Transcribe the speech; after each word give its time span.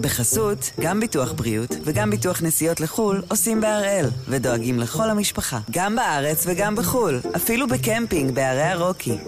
בחסות, 0.00 0.70
גם 0.80 1.00
ביטוח 1.00 1.32
בריאות 1.32 1.76
וגם 1.84 2.10
ביטוח 2.10 2.42
נסיעות 2.42 2.80
לחו"ל 2.80 3.22
עושים 3.28 3.60
בהראל, 3.60 4.06
ודואגים 4.28 4.78
לכל 4.78 5.10
המשפחה, 5.10 5.60
גם 5.70 5.96
בארץ 5.96 6.44
וגם 6.46 6.76
בחו"ל, 6.76 7.20
אפילו 7.36 7.68
בקמפינג 7.68 8.34
בערי 8.34 8.62
הרוקי. 8.62 9.18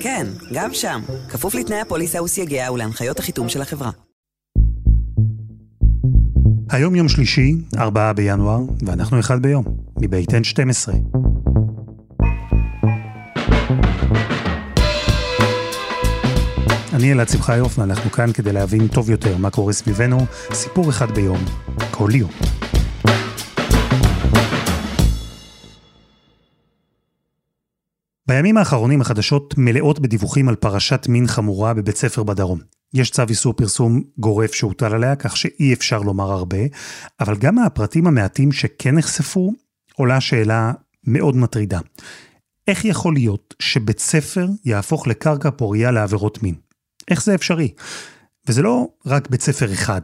כן, 0.00 0.26
גם 0.52 0.74
שם, 0.74 1.00
כפוף 1.28 1.54
לתנאי 1.54 1.80
הפוליסה 1.80 2.22
וסייגיה 2.22 2.72
ולהנחיות 2.72 3.18
החיתום 3.18 3.48
של 3.48 3.62
החברה. 3.62 3.90
היום 6.70 6.94
יום 6.94 7.08
שלישי, 7.08 7.56
4 7.78 8.12
בינואר, 8.12 8.60
ואנחנו 8.86 9.20
אחד 9.20 9.42
ביום, 9.42 9.64
מבית 10.00 10.30
N12. 10.30 10.92
אני 16.98 17.12
אלעד 17.12 17.28
שמחיוף, 17.28 17.78
ואנחנו 17.78 18.10
כאן 18.10 18.32
כדי 18.32 18.52
להבין 18.52 18.88
טוב 18.88 19.10
יותר 19.10 19.36
מה 19.36 19.50
קורה 19.50 19.72
סביבנו, 19.72 20.18
סיפור 20.52 20.90
אחד 20.90 21.10
ביום, 21.10 21.44
כל 21.90 22.10
יום. 22.14 22.30
בימים 28.26 28.56
האחרונים 28.56 29.00
החדשות 29.00 29.54
מלאות 29.58 29.98
בדיווחים 30.00 30.48
על 30.48 30.54
פרשת 30.54 31.06
מין 31.08 31.26
חמורה 31.26 31.74
בבית 31.74 31.96
ספר 31.96 32.22
בדרום. 32.22 32.58
יש 32.94 33.10
צו 33.10 33.22
איסור 33.28 33.52
פרסום 33.52 34.02
גורף 34.18 34.54
שהוטל 34.54 34.94
עליה, 34.94 35.16
כך 35.16 35.36
שאי 35.36 35.72
אפשר 35.72 35.98
לומר 35.98 36.32
הרבה, 36.32 36.58
אבל 37.20 37.36
גם 37.36 37.54
מהפרטים 37.54 38.06
המעטים 38.06 38.52
שכן 38.52 38.94
נחשפו, 38.94 39.52
עולה 39.94 40.20
שאלה 40.20 40.72
מאוד 41.04 41.36
מטרידה. 41.36 41.80
איך 42.68 42.84
יכול 42.84 43.14
להיות 43.14 43.54
שבית 43.58 43.98
ספר 43.98 44.46
יהפוך 44.64 45.06
לקרקע 45.06 45.50
פורייה 45.50 45.90
לעבירות 45.90 46.42
מין? 46.42 46.67
איך 47.10 47.24
זה 47.24 47.34
אפשרי? 47.34 47.72
וזה 48.48 48.62
לא 48.62 48.88
רק 49.06 49.30
בית 49.30 49.42
ספר 49.42 49.72
אחד, 49.72 50.00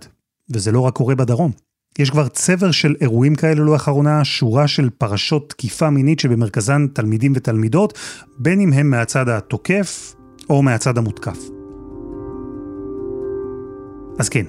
וזה 0.50 0.72
לא 0.72 0.80
רק 0.80 0.94
קורה 0.94 1.14
בדרום. 1.14 1.50
יש 1.98 2.10
כבר 2.10 2.28
צבר 2.28 2.70
של 2.70 2.94
אירועים 3.00 3.34
כאלה 3.34 3.64
לאחרונה, 3.64 4.24
שורה 4.24 4.68
של 4.68 4.90
פרשות 4.90 5.48
תקיפה 5.48 5.90
מינית 5.90 6.20
שבמרכזן 6.20 6.86
תלמידים 6.86 7.32
ותלמידות, 7.36 7.98
בין 8.38 8.60
אם 8.60 8.72
הם 8.72 8.90
מהצד 8.90 9.28
התוקף 9.28 10.14
או 10.50 10.62
מהצד 10.62 10.98
המותקף. 10.98 11.38
אז 14.18 14.28
כן, 14.28 14.46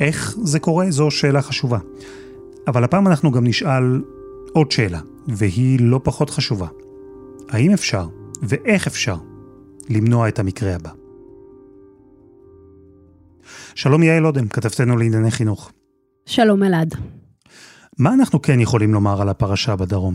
איך 0.00 0.36
זה 0.42 0.58
קורה? 0.58 0.90
זו 0.90 1.10
שאלה 1.10 1.42
חשובה. 1.42 1.78
אבל 2.66 2.84
הפעם 2.84 3.06
אנחנו 3.06 3.30
גם 3.30 3.46
נשאל 3.46 4.02
עוד 4.52 4.70
שאלה, 4.70 5.00
והיא 5.28 5.78
לא 5.80 6.00
פחות 6.04 6.30
חשובה. 6.30 6.66
האם 7.48 7.72
אפשר, 7.72 8.06
ואיך 8.42 8.86
אפשר, 8.86 9.16
למנוע 9.90 10.28
את 10.28 10.38
המקרה 10.38 10.74
הבא? 10.74 10.90
שלום 13.74 14.02
יעל 14.02 14.26
אודם, 14.26 14.48
כתבתנו 14.48 14.96
לענייני 14.96 15.30
חינוך. 15.30 15.72
שלום 16.26 16.62
אלעד. 16.62 16.94
מה 17.98 18.14
אנחנו 18.14 18.42
כן 18.42 18.60
יכולים 18.60 18.94
לומר 18.94 19.22
על 19.22 19.28
הפרשה 19.28 19.76
בדרום? 19.76 20.14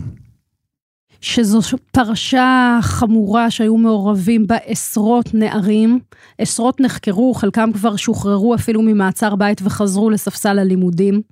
שזו 1.20 1.60
פרשה 1.92 2.78
חמורה 2.82 3.50
שהיו 3.50 3.76
מעורבים 3.76 4.46
בה 4.46 4.56
עשרות 4.64 5.34
נערים, 5.34 5.98
עשרות 6.38 6.80
נחקרו, 6.80 7.34
חלקם 7.34 7.72
כבר 7.72 7.96
שוחררו 7.96 8.54
אפילו 8.54 8.82
ממעצר 8.82 9.34
בית 9.34 9.60
וחזרו 9.64 10.10
לספסל 10.10 10.58
הלימודים. 10.58 11.22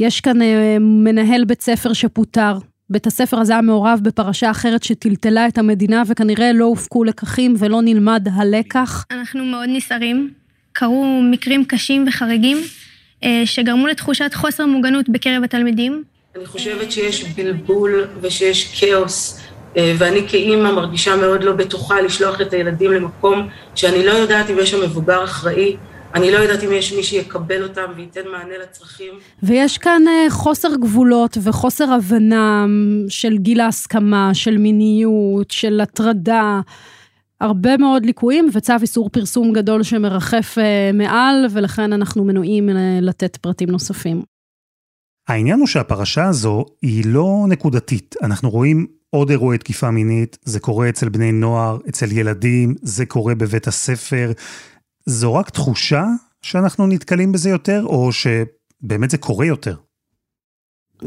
יש 0.00 0.20
כאן 0.20 0.42
אה, 0.42 0.76
מנהל 0.80 1.44
בית 1.44 1.62
ספר 1.62 1.92
שפוטר, 1.92 2.58
בית 2.90 3.06
הספר 3.06 3.38
הזה 3.38 3.52
היה 3.52 3.62
מעורב 3.62 4.00
בפרשה 4.02 4.50
אחרת 4.50 4.82
שטלטלה 4.82 5.48
את 5.48 5.58
המדינה 5.58 6.02
וכנראה 6.06 6.52
לא 6.52 6.64
הופקו 6.64 7.04
לקחים 7.04 7.54
ולא 7.58 7.82
נלמד 7.82 8.28
הלקח. 8.32 9.04
אנחנו 9.10 9.44
מאוד 9.44 9.68
נסערים, 9.72 10.30
קרו 10.74 11.20
מקרים 11.22 11.64
קשים 11.64 12.04
וחריגים 12.08 12.56
אה, 13.24 13.42
שגרמו 13.44 13.86
לתחושת 13.86 14.30
חוסר 14.34 14.66
מוגנות 14.66 15.08
בקרב 15.08 15.44
התלמידים. 15.44 16.02
אני 16.36 16.46
חושבת 16.46 16.92
שיש 16.92 17.24
בלבול 17.24 18.06
ושיש 18.20 18.80
כאוס, 18.80 19.40
אה, 19.76 19.94
ואני 19.98 20.28
כאימא 20.28 20.72
מרגישה 20.72 21.16
מאוד 21.16 21.42
לא 21.42 21.52
בטוחה 21.52 22.00
לשלוח 22.00 22.40
את 22.40 22.52
הילדים 22.52 22.92
למקום 22.92 23.48
שאני 23.74 24.06
לא 24.06 24.12
יודעת 24.12 24.50
אם 24.50 24.58
יש 24.58 24.70
שם 24.70 24.82
מבוגר 24.82 25.24
אחראי. 25.24 25.76
אני 26.14 26.32
לא 26.32 26.38
יודעת 26.38 26.64
אם 26.64 26.72
יש 26.72 26.92
מי 26.92 27.02
שיקבל 27.02 27.62
אותם 27.62 27.86
וייתן 27.96 28.28
מענה 28.32 28.54
לצרכים. 28.62 29.14
ויש 29.42 29.78
כאן 29.78 30.02
אה, 30.08 30.30
חוסר 30.30 30.68
גבולות 30.80 31.38
וחוסר 31.42 31.92
הבנה 31.92 32.66
של 33.08 33.36
גיל 33.36 33.60
ההסכמה, 33.60 34.30
של 34.34 34.58
מיניות, 34.58 35.50
של 35.50 35.80
הטרדה. 35.80 36.60
הרבה 37.40 37.76
מאוד 37.76 38.06
ליקויים 38.06 38.48
וצו 38.52 38.72
איסור 38.82 39.10
פרסום 39.10 39.52
גדול 39.52 39.82
שמרחף 39.82 40.58
מעל, 40.94 41.46
ולכן 41.50 41.92
אנחנו 41.92 42.24
מנועים 42.24 42.68
לתת 43.02 43.36
פרטים 43.36 43.70
נוספים. 43.70 44.22
העניין 45.28 45.58
הוא 45.58 45.66
שהפרשה 45.66 46.24
הזו 46.24 46.64
היא 46.82 47.04
לא 47.06 47.44
נקודתית. 47.48 48.14
אנחנו 48.22 48.50
רואים 48.50 48.86
עוד 49.10 49.30
אירועי 49.30 49.58
תקיפה 49.58 49.90
מינית, 49.90 50.38
זה 50.44 50.60
קורה 50.60 50.88
אצל 50.88 51.08
בני 51.08 51.32
נוער, 51.32 51.78
אצל 51.88 52.12
ילדים, 52.12 52.74
זה 52.82 53.06
קורה 53.06 53.34
בבית 53.34 53.66
הספר. 53.66 54.32
זו 55.06 55.34
רק 55.34 55.50
תחושה 55.50 56.06
שאנחנו 56.42 56.86
נתקלים 56.86 57.32
בזה 57.32 57.50
יותר, 57.50 57.82
או 57.84 58.10
שבאמת 58.12 59.10
זה 59.10 59.18
קורה 59.18 59.46
יותר? 59.46 59.76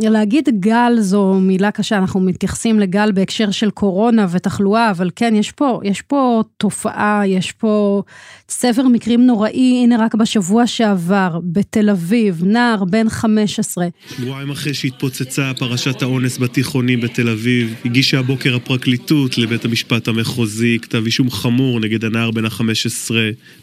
להגיד 0.02 0.50
גל 0.60 0.94
זו 1.00 1.34
מילה 1.34 1.72
קשה, 1.72 1.98
אנחנו 1.98 2.20
מתייחסים 2.20 2.80
לגל 2.80 3.12
בהקשר 3.12 3.52
של 3.52 3.70
קורונה 3.70 4.28
ותחלואה, 4.32 4.92
אבל 4.92 5.10
כן, 5.16 5.36
יש 5.36 5.52
פה, 5.52 5.80
יש 5.84 6.02
פה 6.02 6.44
תופעה, 6.58 7.22
יש 7.28 7.52
פה 7.52 8.04
ספר 8.50 8.88
מקרים 8.88 9.28
נוראי, 9.28 9.82
הנה 9.84 9.96
רק 10.00 10.16
בשבוע 10.16 10.68
שעבר, 10.68 11.40
בתל 11.44 11.90
אביב, 11.90 12.44
נער 12.46 12.84
בן 12.84 13.10
15. 13.10 13.88
שבועיים 14.18 14.50
אחרי 14.50 14.74
שהתפוצצה 14.74 15.52
פרשת 15.60 16.02
האונס 16.02 16.38
בתיכונים 16.38 17.02
בתל 17.02 17.30
אביב, 17.30 17.76
הגישה 17.86 18.20
הבוקר 18.20 18.56
הפרקליטות 18.56 19.38
לבית 19.38 19.66
המשפט 19.66 20.08
המחוזי 20.08 20.78
כתב 20.82 21.06
אישום 21.06 21.32
חמור 21.32 21.80
נגד 21.80 22.06
הנער 22.06 22.32
בן 22.32 22.46
ה-15 22.46 23.12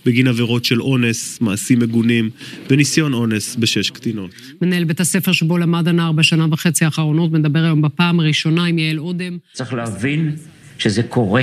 בגין 0.06 0.27
עבירות 0.27 0.65
של 0.65 0.83
אונס, 0.83 1.41
מעשים 1.41 1.78
מגונים 1.78 2.31
וניסיון 2.71 3.15
אונס 3.15 3.56
בשש 3.56 3.91
קטינות. 3.91 4.31
מנהל 4.62 4.84
בית 4.84 5.01
הספר 5.01 5.33
שבו 5.33 5.59
למד 5.59 5.89
הנער 5.89 6.12
בשנה 6.25 6.47
וחצי 6.51 6.85
האחרונות, 6.85 7.33
מדבר 7.33 7.59
היום 7.59 7.83
בפעם 7.83 8.21
הראשונה 8.21 8.65
עם 8.65 8.79
יעל 8.79 8.99
אודם. 8.99 9.39
צריך 9.53 9.75
להבין 9.75 10.37
שזה 10.79 11.03
קורה 11.03 11.43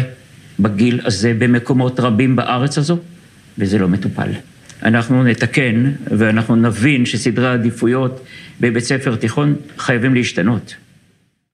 בגיל 0.60 1.00
הזה 1.04 1.34
במקומות 1.40 2.00
רבים 2.00 2.36
בארץ 2.36 2.78
הזו, 2.78 2.98
וזה 3.58 3.78
לא 3.78 3.88
מטופל. 3.88 4.32
אנחנו 4.84 5.24
נתקן 5.24 5.92
ואנחנו 6.18 6.56
נבין 6.56 7.06
שסדרי 7.06 7.48
העדיפויות 7.48 8.26
בבית 8.62 8.84
ספר 8.84 9.16
תיכון 9.16 9.56
חייבים 9.78 10.14
להשתנות. 10.16 10.76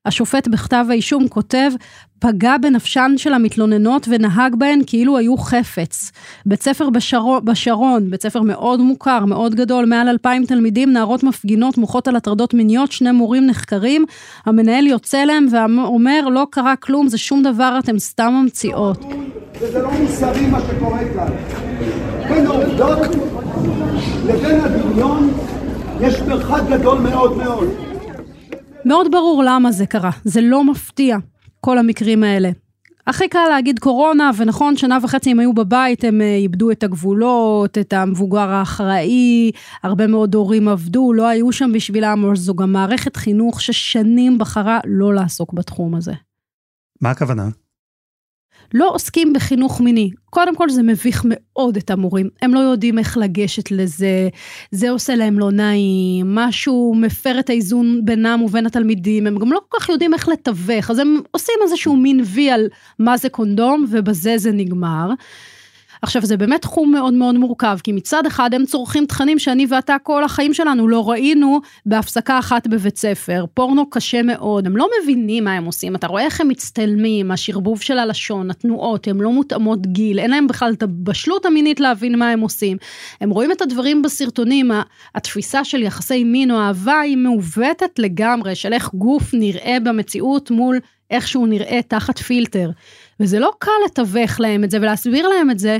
השופט 0.05 0.47
בכתב 0.47 0.85
האישום 0.89 1.27
כותב, 1.27 1.71
פגע 2.19 2.57
בנפשן 2.57 3.13
של 3.17 3.33
המתלוננות 3.33 4.07
ונהג 4.11 4.55
בהן 4.55 4.81
כאילו 4.87 5.17
היו 5.17 5.37
חפץ. 5.37 6.11
בית 6.45 6.63
ספר 6.63 6.89
בשרון, 6.89 7.45
בשרון, 7.45 8.09
בית 8.09 8.23
ספר 8.23 8.41
מאוד 8.41 8.79
מוכר, 8.79 9.25
מאוד 9.25 9.55
גדול, 9.55 9.85
מעל 9.85 10.09
אלפיים 10.09 10.45
תלמידים, 10.45 10.93
נערות 10.93 11.23
מפגינות, 11.23 11.77
מוחות 11.77 12.07
על 12.07 12.15
הטרדות 12.15 12.53
מיניות, 12.53 12.91
שני 12.91 13.11
מורים 13.11 13.45
נחקרים, 13.45 14.05
המנהל 14.45 14.87
יוצא 14.87 15.17
להם 15.17 15.47
ואומר, 15.51 16.21
לא 16.31 16.47
קרה 16.49 16.75
כלום, 16.75 17.07
זה 17.07 17.17
שום 17.17 17.43
דבר, 17.43 17.79
אתם 17.79 17.99
סתם 17.99 18.33
ממציאות. 18.41 19.05
וזה 19.61 19.81
לא 19.81 19.91
מוסרי 19.91 20.47
מה 20.47 20.59
שקורה 20.59 20.99
כאן. 21.13 21.31
בין 22.29 22.45
העובדות 22.45 22.99
לבין 24.25 24.59
הדמיון 24.59 25.29
יש 26.01 26.21
מרחק 26.21 26.61
גדול 26.69 26.99
מאוד 26.99 27.37
מאוד. 27.37 27.67
מאוד 28.85 29.11
ברור 29.11 29.43
למה 29.45 29.71
זה 29.71 29.85
קרה, 29.85 30.11
זה 30.23 30.41
לא 30.41 30.63
מפתיע, 30.63 31.17
כל 31.61 31.77
המקרים 31.77 32.23
האלה. 32.23 32.49
הכי 33.07 33.27
קל 33.27 33.47
להגיד 33.49 33.79
קורונה, 33.79 34.31
ונכון, 34.37 34.77
שנה 34.77 34.97
וחצי 35.03 35.31
הם 35.31 35.39
היו 35.39 35.53
בבית, 35.53 36.03
הם 36.03 36.21
אה, 36.21 36.35
איבדו 36.35 36.71
את 36.71 36.83
הגבולות, 36.83 37.77
את 37.77 37.93
המבוגר 37.93 38.49
האחראי, 38.49 39.51
הרבה 39.83 40.07
מאוד 40.07 40.35
הורים 40.35 40.67
עבדו, 40.67 41.13
לא 41.13 41.27
היו 41.27 41.51
שם 41.51 41.71
בשבילם, 41.73 42.23
אבל 42.25 42.35
זו 42.35 42.55
גם 42.55 42.73
מערכת 42.73 43.15
חינוך 43.15 43.61
ששנים 43.61 44.37
בחרה 44.37 44.79
לא 44.85 45.13
לעסוק 45.13 45.53
בתחום 45.53 45.95
הזה. 45.95 46.13
מה 47.01 47.09
הכוונה? 47.09 47.49
לא 48.73 48.89
עוסקים 48.93 49.33
בחינוך 49.33 49.81
מיני. 49.81 50.11
קודם 50.29 50.55
כל 50.55 50.69
זה 50.69 50.83
מביך 50.83 51.21
מאוד 51.25 51.77
את 51.77 51.91
המורים, 51.91 52.29
הם 52.41 52.53
לא 52.53 52.59
יודעים 52.59 52.99
איך 52.99 53.17
לגשת 53.17 53.71
לזה, 53.71 54.29
זה 54.71 54.89
עושה 54.89 55.15
להם 55.15 55.39
לא 55.39 55.51
נעים, 55.51 56.35
משהו 56.35 56.95
מפר 56.97 57.39
את 57.39 57.49
האיזון 57.49 58.01
בינם 58.05 58.41
ובין 58.41 58.65
התלמידים, 58.65 59.27
הם 59.27 59.37
גם 59.37 59.51
לא 59.51 59.59
כל 59.69 59.77
כך 59.79 59.89
יודעים 59.89 60.13
איך 60.13 60.27
לתווך, 60.29 60.91
אז 60.91 60.99
הם 60.99 61.19
עושים 61.31 61.55
איזשהו 61.63 61.95
מין 61.95 62.21
וי 62.25 62.49
על 62.49 62.67
מה 62.99 63.17
זה 63.17 63.29
קונדום, 63.29 63.85
ובזה 63.91 64.37
זה 64.37 64.51
נגמר. 64.51 65.09
עכשיו 66.01 66.21
זה 66.21 66.37
באמת 66.37 66.61
תחום 66.61 66.91
מאוד 66.91 67.13
מאוד 67.13 67.35
מורכב, 67.35 67.77
כי 67.83 67.91
מצד 67.91 68.25
אחד 68.25 68.53
הם 68.53 68.65
צורכים 68.65 69.05
תכנים 69.05 69.39
שאני 69.39 69.65
ואתה 69.69 69.95
כל 70.03 70.23
החיים 70.23 70.53
שלנו 70.53 70.87
לא 70.87 71.09
ראינו 71.09 71.59
בהפסקה 71.85 72.39
אחת 72.39 72.67
בבית 72.67 72.97
ספר, 72.97 73.45
פורנו 73.53 73.89
קשה 73.89 74.21
מאוד, 74.21 74.67
הם 74.67 74.77
לא 74.77 74.87
מבינים 75.01 75.43
מה 75.43 75.53
הם 75.53 75.65
עושים, 75.65 75.95
אתה 75.95 76.07
רואה 76.07 76.23
איך 76.23 76.41
הם 76.41 76.47
מצטלמים, 76.47 77.31
השרבוב 77.31 77.81
של 77.81 77.99
הלשון, 77.99 78.51
התנועות, 78.51 79.07
הן 79.07 79.17
לא 79.17 79.31
מותאמות 79.31 79.87
גיל, 79.87 80.19
אין 80.19 80.31
להם 80.31 80.47
בכלל 80.47 80.73
את 80.73 80.83
הבשלות 80.83 81.45
המינית 81.45 81.79
להבין 81.79 82.19
מה 82.19 82.29
הם 82.29 82.39
עושים. 82.39 82.77
הם 83.21 83.29
רואים 83.29 83.51
את 83.51 83.61
הדברים 83.61 84.01
בסרטונים, 84.01 84.71
התפיסה 85.15 85.63
של 85.63 85.83
יחסי 85.83 86.23
מין 86.23 86.51
או 86.51 86.59
אהבה 86.59 86.99
היא 86.99 87.17
מעוותת 87.17 87.99
לגמרי, 87.99 88.55
של 88.55 88.73
איך 88.73 88.89
גוף 88.93 89.33
נראה 89.33 89.77
במציאות 89.83 90.51
מול 90.51 90.79
איך 91.11 91.27
שהוא 91.27 91.47
נראה 91.47 91.79
תחת 91.87 92.17
פילטר. 92.19 92.69
וזה 93.19 93.39
לא 93.39 93.51
קל 93.59 93.71
לתווך 93.85 94.39
להם 94.39 94.63
את 94.63 94.71
זה 94.71 94.77
ולהסביר 94.77 95.27
להם 95.27 95.51
את 95.51 95.59
זה, 95.59 95.77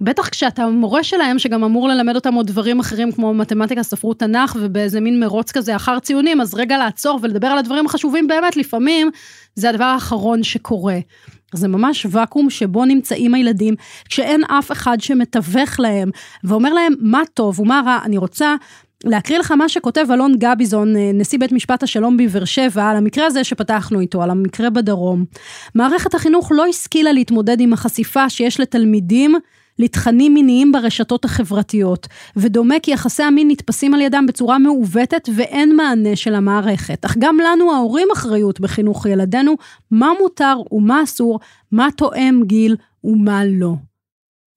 בטח 0.00 0.28
כשאתה 0.28 0.66
מורה 0.66 1.04
שלהם 1.04 1.38
שגם 1.38 1.64
אמור 1.64 1.88
ללמד 1.88 2.14
אותם 2.14 2.34
עוד 2.34 2.46
דברים 2.46 2.80
אחרים 2.80 3.12
כמו 3.12 3.34
מתמטיקה, 3.34 3.82
ספרות, 3.82 4.18
תנ"ך 4.18 4.56
ובאיזה 4.60 5.00
מין 5.00 5.20
מרוץ 5.20 5.52
כזה 5.52 5.76
אחר 5.76 5.98
ציונים, 5.98 6.40
אז 6.40 6.54
רגע 6.54 6.78
לעצור 6.78 7.18
ולדבר 7.22 7.46
על 7.46 7.58
הדברים 7.58 7.86
החשובים 7.86 8.26
באמת, 8.26 8.56
לפעמים 8.56 9.10
זה 9.54 9.70
הדבר 9.70 9.84
האחרון 9.84 10.42
שקורה. 10.42 10.98
זה 11.54 11.68
ממש 11.68 12.06
ואקום 12.10 12.50
שבו 12.50 12.84
נמצאים 12.84 13.34
הילדים, 13.34 13.74
כשאין 14.08 14.44
אף 14.44 14.72
אחד 14.72 15.00
שמתווך 15.00 15.80
להם 15.80 16.10
ואומר 16.44 16.72
להם 16.72 16.94
מה 16.98 17.22
טוב 17.34 17.60
ומה 17.60 17.82
רע, 17.86 17.98
אני 18.04 18.16
רוצה 18.16 18.54
להקריא 19.04 19.38
לך 19.38 19.50
מה 19.50 19.68
שכותב 19.68 20.06
אלון 20.12 20.34
גביזון, 20.38 20.96
אה, 20.96 21.10
נשיא 21.14 21.38
בית 21.38 21.52
משפט 21.52 21.82
השלום 21.82 22.16
בבאר 22.16 22.44
שבע, 22.44 22.84
על 22.84 22.96
המקרה 22.96 23.26
הזה 23.26 23.44
שפתחנו 23.44 24.00
איתו, 24.00 24.22
על 24.22 24.30
המקרה 24.30 24.70
בדרום. 24.70 25.24
מערכת 25.74 26.14
החינוך 26.14 26.52
לא 26.54 26.66
השכילה 26.66 27.12
להתמודד 27.12 27.60
עם 27.60 27.72
החשיפה 27.72 28.30
שיש 28.30 28.60
לתלמידים 28.60 29.34
לתכנים 29.78 30.34
מיניים 30.34 30.72
ברשתות 30.72 31.24
החברתיות, 31.24 32.08
ודומה 32.36 32.74
כי 32.82 32.90
יחסי 32.90 33.22
המין 33.22 33.50
נתפסים 33.50 33.94
על 33.94 34.00
ידם 34.00 34.24
בצורה 34.28 34.58
מעוותת 34.58 35.28
ואין 35.36 35.76
מענה 35.76 36.16
של 36.16 36.34
המערכת. 36.34 37.04
אך 37.04 37.16
גם 37.18 37.36
לנו 37.40 37.72
ההורים 37.72 38.08
אחריות 38.12 38.60
בחינוך 38.60 39.06
ילדינו, 39.06 39.56
מה 39.90 40.12
מותר 40.20 40.56
ומה 40.72 41.02
אסור, 41.02 41.40
מה 41.72 41.88
תואם 41.96 42.40
גיל 42.44 42.76
ומה 43.04 43.44
לא. 43.44 43.74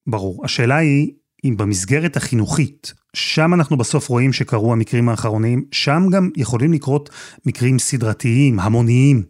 ברור. 0.08 0.46
השאלה 0.46 0.78
היא, 0.78 1.12
אם 1.46 1.58
במסגרת 1.58 2.18
החינוכית, 2.18 2.94
שם 3.16 3.54
אנחנו 3.54 3.78
בסוף 3.78 4.08
רואים 4.08 4.34
שקרו 4.34 4.74
המקרים 4.74 5.10
האחרונים, 5.10 5.66
שם 5.72 6.04
גם 6.12 6.30
יכולים 6.38 6.74
לקרות 6.74 7.10
מקרים 7.46 7.80
סדרתיים, 7.80 8.60
המוניים. 8.60 9.24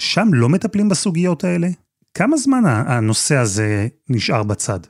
שם 0.00 0.28
לא 0.32 0.48
מטפלים 0.48 0.88
בסוגיות 0.88 1.44
האלה? 1.44 1.68
כמה 2.14 2.36
זמן 2.36 2.62
הנושא 2.66 3.36
הזה 3.36 3.88
נשאר 4.08 4.42
בצד? 4.42 4.80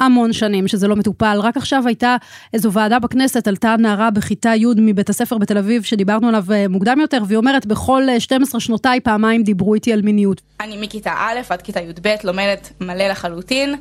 המון 0.00 0.32
שנים 0.32 0.68
שזה 0.68 0.88
לא 0.88 0.96
מטופל. 0.96 1.38
רק 1.42 1.56
עכשיו 1.56 1.86
הייתה 1.86 2.16
איזו 2.52 2.72
ועדה 2.72 2.98
בכנסת, 2.98 3.48
עלתה 3.48 3.76
נערה 3.78 4.10
בכיתה 4.10 4.54
י' 4.56 4.66
מבית 4.76 5.10
הספר 5.10 5.38
בתל 5.38 5.58
אביב, 5.58 5.82
שדיברנו 5.82 6.28
עליו 6.28 6.44
אה, 6.52 6.68
מוקדם 6.68 6.98
יותר, 7.00 7.22
והיא 7.26 7.36
אומרת, 7.36 7.66
בכל 7.66 8.02
12 8.18 8.58
אה, 8.58 8.60
שנותיי 8.60 9.00
פעמיים 9.00 9.42
דיברו 9.42 9.74
איתי 9.74 9.92
על 9.92 10.02
מיניות. 10.02 10.42
אני 10.60 10.76
מכיתה 10.82 11.12
א' 11.18 11.40
עד 11.48 11.62
כיתה 11.62 11.80
י"ב 11.80 12.14
לומדת 12.24 12.72
מלא 12.80 13.08
לחלוטין. 13.08 13.74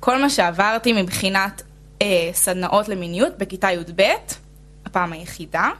כל 0.00 0.20
מה 0.20 0.30
שעברתי 0.30 1.02
מבחינת 1.02 1.62
סדנאות 2.32 2.88
למיניות 2.88 3.38
בכיתה 3.38 3.72
י"ב, 3.72 4.02
הפעם 4.84 5.12
היחידה, 5.12 5.70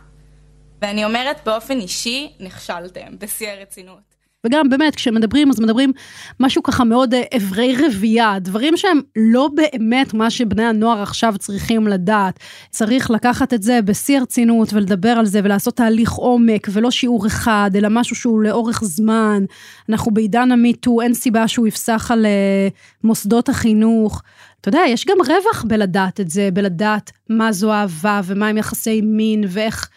ואני 0.83 1.05
אומרת 1.05 1.37
באופן 1.45 1.81
אישי, 1.81 2.33
נכשלתם, 2.41 3.19
בשיא 3.19 3.49
הרצינות. 3.49 4.13
וגם 4.47 4.69
באמת 4.69 4.95
כשמדברים 4.95 5.51
אז 5.51 5.61
מדברים 5.61 5.93
משהו 6.41 6.63
ככה 6.63 6.85
מאוד 6.85 7.15
אברי 7.37 7.77
אה, 7.77 7.87
רבייה, 7.87 8.39
דברים 8.39 8.77
שהם 8.77 9.01
לא 9.17 9.49
באמת 9.55 10.15
מה 10.15 10.31
שבני 10.31 10.65
הנוער 10.65 11.03
עכשיו 11.03 11.35
צריכים 11.39 11.87
לדעת. 11.87 12.39
צריך 12.71 13.11
לקחת 13.11 13.55
את 13.55 13.63
זה 13.63 13.83
בשיא 13.83 14.19
הרצינות 14.19 14.73
ולדבר 14.73 15.09
על 15.09 15.27
זה 15.27 15.41
ולעשות 15.45 15.77
תהליך 15.77 16.13
עומק 16.13 16.69
ולא 16.73 16.91
שיעור 16.91 17.27
אחד, 17.27 17.71
אלא 17.77 17.89
משהו 17.91 18.17
שהוא 18.17 18.43
לאורך 18.43 18.85
זמן. 18.85 19.45
אנחנו 19.89 20.15
בעידן 20.15 20.53
המיטו, 20.53 21.01
אין 21.01 21.15
סיבה 21.15 21.49
שהוא 21.49 21.67
יפסח 21.67 22.11
על 22.11 22.27
אה, 22.27 22.69
מוסדות 23.05 23.49
החינוך. 23.49 24.23
אתה 24.63 24.69
יודע, 24.69 24.81
יש 24.89 25.07
גם 25.07 25.17
רווח 25.21 25.65
בלדעת 25.69 26.21
את 26.21 26.31
זה, 26.31 26.49
בלדעת 26.53 27.11
מה 27.29 27.53
זו 27.53 27.73
אהבה 27.73 28.21
ומה 28.25 28.49
הם 28.49 28.59
יחסי 28.59 29.01
מין 29.01 29.45
ואיך... 29.49 29.89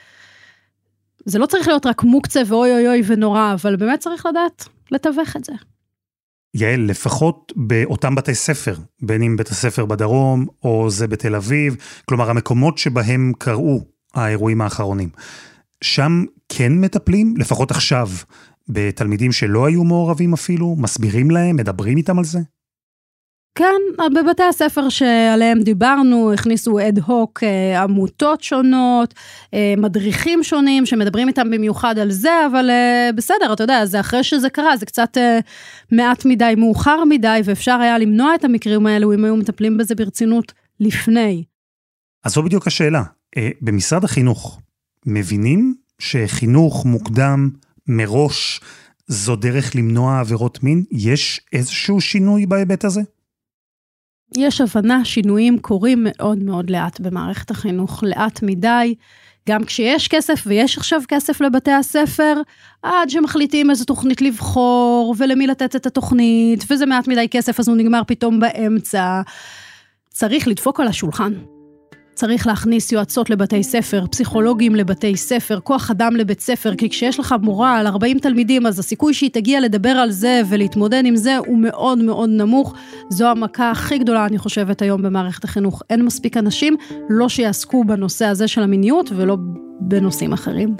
זה 1.25 1.39
לא 1.39 1.45
צריך 1.45 1.67
להיות 1.67 1.85
רק 1.85 2.03
מוקצה 2.03 2.41
ואוי 2.47 2.73
אוי 2.73 2.87
אוי 2.87 3.01
ונורא, 3.05 3.53
אבל 3.53 3.75
באמת 3.75 3.99
צריך 3.99 4.25
לדעת 4.25 4.67
לתווך 4.91 5.35
את 5.35 5.45
זה. 5.45 5.53
יעל, 6.53 6.81
לפחות 6.81 7.53
באותם 7.55 8.15
בתי 8.15 8.35
ספר, 8.35 8.75
בין 9.01 9.21
אם 9.21 9.37
בית 9.37 9.47
הספר 9.47 9.85
בדרום 9.85 10.45
או 10.63 10.89
זה 10.89 11.07
בתל 11.07 11.35
אביב, 11.35 11.75
כלומר 12.05 12.29
המקומות 12.29 12.77
שבהם 12.77 13.31
קרו 13.37 13.81
האירועים 14.13 14.61
האחרונים, 14.61 15.09
שם 15.83 16.23
כן 16.49 16.73
מטפלים, 16.73 17.33
לפחות 17.37 17.71
עכשיו, 17.71 18.09
בתלמידים 18.69 19.31
שלא 19.31 19.65
היו 19.65 19.83
מעורבים 19.83 20.33
אפילו, 20.33 20.75
מסבירים 20.79 21.31
להם, 21.31 21.55
מדברים 21.55 21.97
איתם 21.97 22.19
על 22.19 22.25
זה? 22.25 22.39
כן, 23.57 23.81
בבתי 24.15 24.43
הספר 24.43 24.89
שעליהם 24.89 25.59
דיברנו, 25.59 26.33
הכניסו 26.33 26.79
אד 26.79 26.99
הוק 26.99 27.43
אה, 27.43 27.83
עמותות 27.83 28.43
שונות, 28.43 29.13
אה, 29.53 29.73
מדריכים 29.77 30.43
שונים 30.43 30.85
שמדברים 30.85 31.27
איתם 31.27 31.51
במיוחד 31.51 31.99
על 31.99 32.11
זה, 32.11 32.29
אבל 32.51 32.69
אה, 32.69 33.09
בסדר, 33.15 33.53
אתה 33.53 33.63
יודע, 33.63 33.85
זה 33.85 33.99
אחרי 33.99 34.23
שזה 34.23 34.49
קרה, 34.49 34.77
זה 34.77 34.85
קצת 34.85 35.17
מעט 35.91 36.25
מדי, 36.25 36.53
מאוחר 36.57 37.03
מדי, 37.03 37.41
ואפשר 37.45 37.77
היה 37.81 37.97
למנוע 37.97 38.35
את 38.35 38.43
המקרים 38.43 38.85
האלו 38.85 39.13
אם 39.13 39.25
היו 39.25 39.35
מטפלים 39.35 39.77
בזה 39.77 39.95
ברצינות 39.95 40.53
לפני. 40.79 41.43
אז 42.23 42.33
זו 42.33 42.43
בדיוק 42.43 42.67
השאלה. 42.67 43.03
במשרד 43.61 44.03
החינוך, 44.03 44.59
מבינים 45.05 45.75
שחינוך 45.99 46.85
מוקדם 46.85 47.49
מראש 47.87 48.61
זו 49.07 49.35
דרך 49.35 49.75
למנוע 49.75 50.19
עבירות 50.19 50.63
מין? 50.63 50.83
יש 50.91 51.41
איזשהו 51.53 52.01
שינוי 52.01 52.45
בהיבט 52.45 52.85
הזה? 52.85 53.01
יש 54.37 54.61
הבנה, 54.61 55.05
שינויים 55.05 55.59
קורים 55.59 55.99
מאוד 56.09 56.43
מאוד 56.43 56.69
לאט 56.69 56.99
במערכת 56.99 57.51
החינוך, 57.51 58.03
לאט 58.03 58.43
מדי. 58.43 58.95
גם 59.49 59.63
כשיש 59.63 60.07
כסף, 60.07 60.43
ויש 60.45 60.77
עכשיו 60.77 61.01
כסף 61.07 61.41
לבתי 61.41 61.71
הספר, 61.71 62.41
עד 62.83 63.09
שמחליטים 63.09 63.69
איזה 63.69 63.85
תוכנית 63.85 64.21
לבחור, 64.21 65.15
ולמי 65.17 65.47
לתת 65.47 65.75
את 65.75 65.85
התוכנית, 65.85 66.63
וזה 66.69 66.85
מעט 66.85 67.07
מדי 67.07 67.29
כסף, 67.29 67.59
אז 67.59 67.67
הוא 67.67 67.77
נגמר 67.77 68.01
פתאום 68.07 68.39
באמצע. 68.39 69.21
צריך 70.09 70.47
לדפוק 70.47 70.79
על 70.79 70.87
השולחן. 70.87 71.33
צריך 72.15 72.47
להכניס 72.47 72.91
יועצות 72.91 73.29
לבתי 73.29 73.63
ספר, 73.63 74.05
פסיכולוגים 74.11 74.75
לבתי 74.75 75.17
ספר, 75.17 75.59
כוח 75.59 75.91
אדם 75.91 76.15
לבית 76.15 76.41
ספר, 76.41 76.75
כי 76.75 76.89
כשיש 76.89 77.19
לך 77.19 77.35
מורה 77.41 77.77
על 77.77 77.87
40 77.87 78.19
תלמידים, 78.19 78.65
אז 78.65 78.79
הסיכוי 78.79 79.13
שהיא 79.13 79.29
תגיע 79.33 79.61
לדבר 79.61 79.89
על 79.89 80.11
זה 80.11 80.41
ולהתמודד 80.49 81.05
עם 81.05 81.15
זה 81.15 81.37
הוא 81.37 81.57
מאוד 81.57 81.97
מאוד 81.97 82.29
נמוך. 82.29 82.75
זו 83.09 83.27
המכה 83.27 83.71
הכי 83.71 83.97
גדולה, 83.97 84.25
אני 84.25 84.37
חושבת, 84.37 84.81
היום 84.81 85.01
במערכת 85.01 85.43
החינוך. 85.43 85.83
אין 85.89 86.05
מספיק 86.05 86.37
אנשים, 86.37 86.75
לא 87.09 87.29
שיעסקו 87.29 87.83
בנושא 87.83 88.25
הזה 88.25 88.47
של 88.47 88.63
המיניות 88.63 89.09
ולא 89.15 89.37
בנושאים 89.79 90.33
אחרים. 90.33 90.75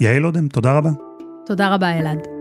יעל 0.00 0.26
אודם, 0.26 0.48
תודה 0.48 0.78
רבה. 0.78 0.90
תודה 1.46 1.74
רבה, 1.74 1.98
אלעד. 1.98 2.33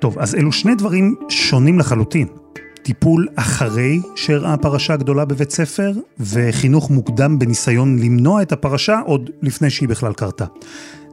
טוב, 0.00 0.18
אז 0.18 0.34
אלו 0.34 0.52
שני 0.52 0.74
דברים 0.74 1.14
שונים 1.28 1.78
לחלוטין. 1.78 2.26
טיפול 2.82 3.28
אחרי 3.36 4.00
שאירעה 4.16 4.56
פרשה 4.56 4.96
גדולה 4.96 5.24
בבית 5.24 5.50
ספר, 5.50 5.92
וחינוך 6.20 6.90
מוקדם 6.90 7.38
בניסיון 7.38 7.98
למנוע 7.98 8.42
את 8.42 8.52
הפרשה 8.52 9.00
עוד 9.06 9.30
לפני 9.42 9.70
שהיא 9.70 9.88
בכלל 9.88 10.12
קרתה. 10.12 10.44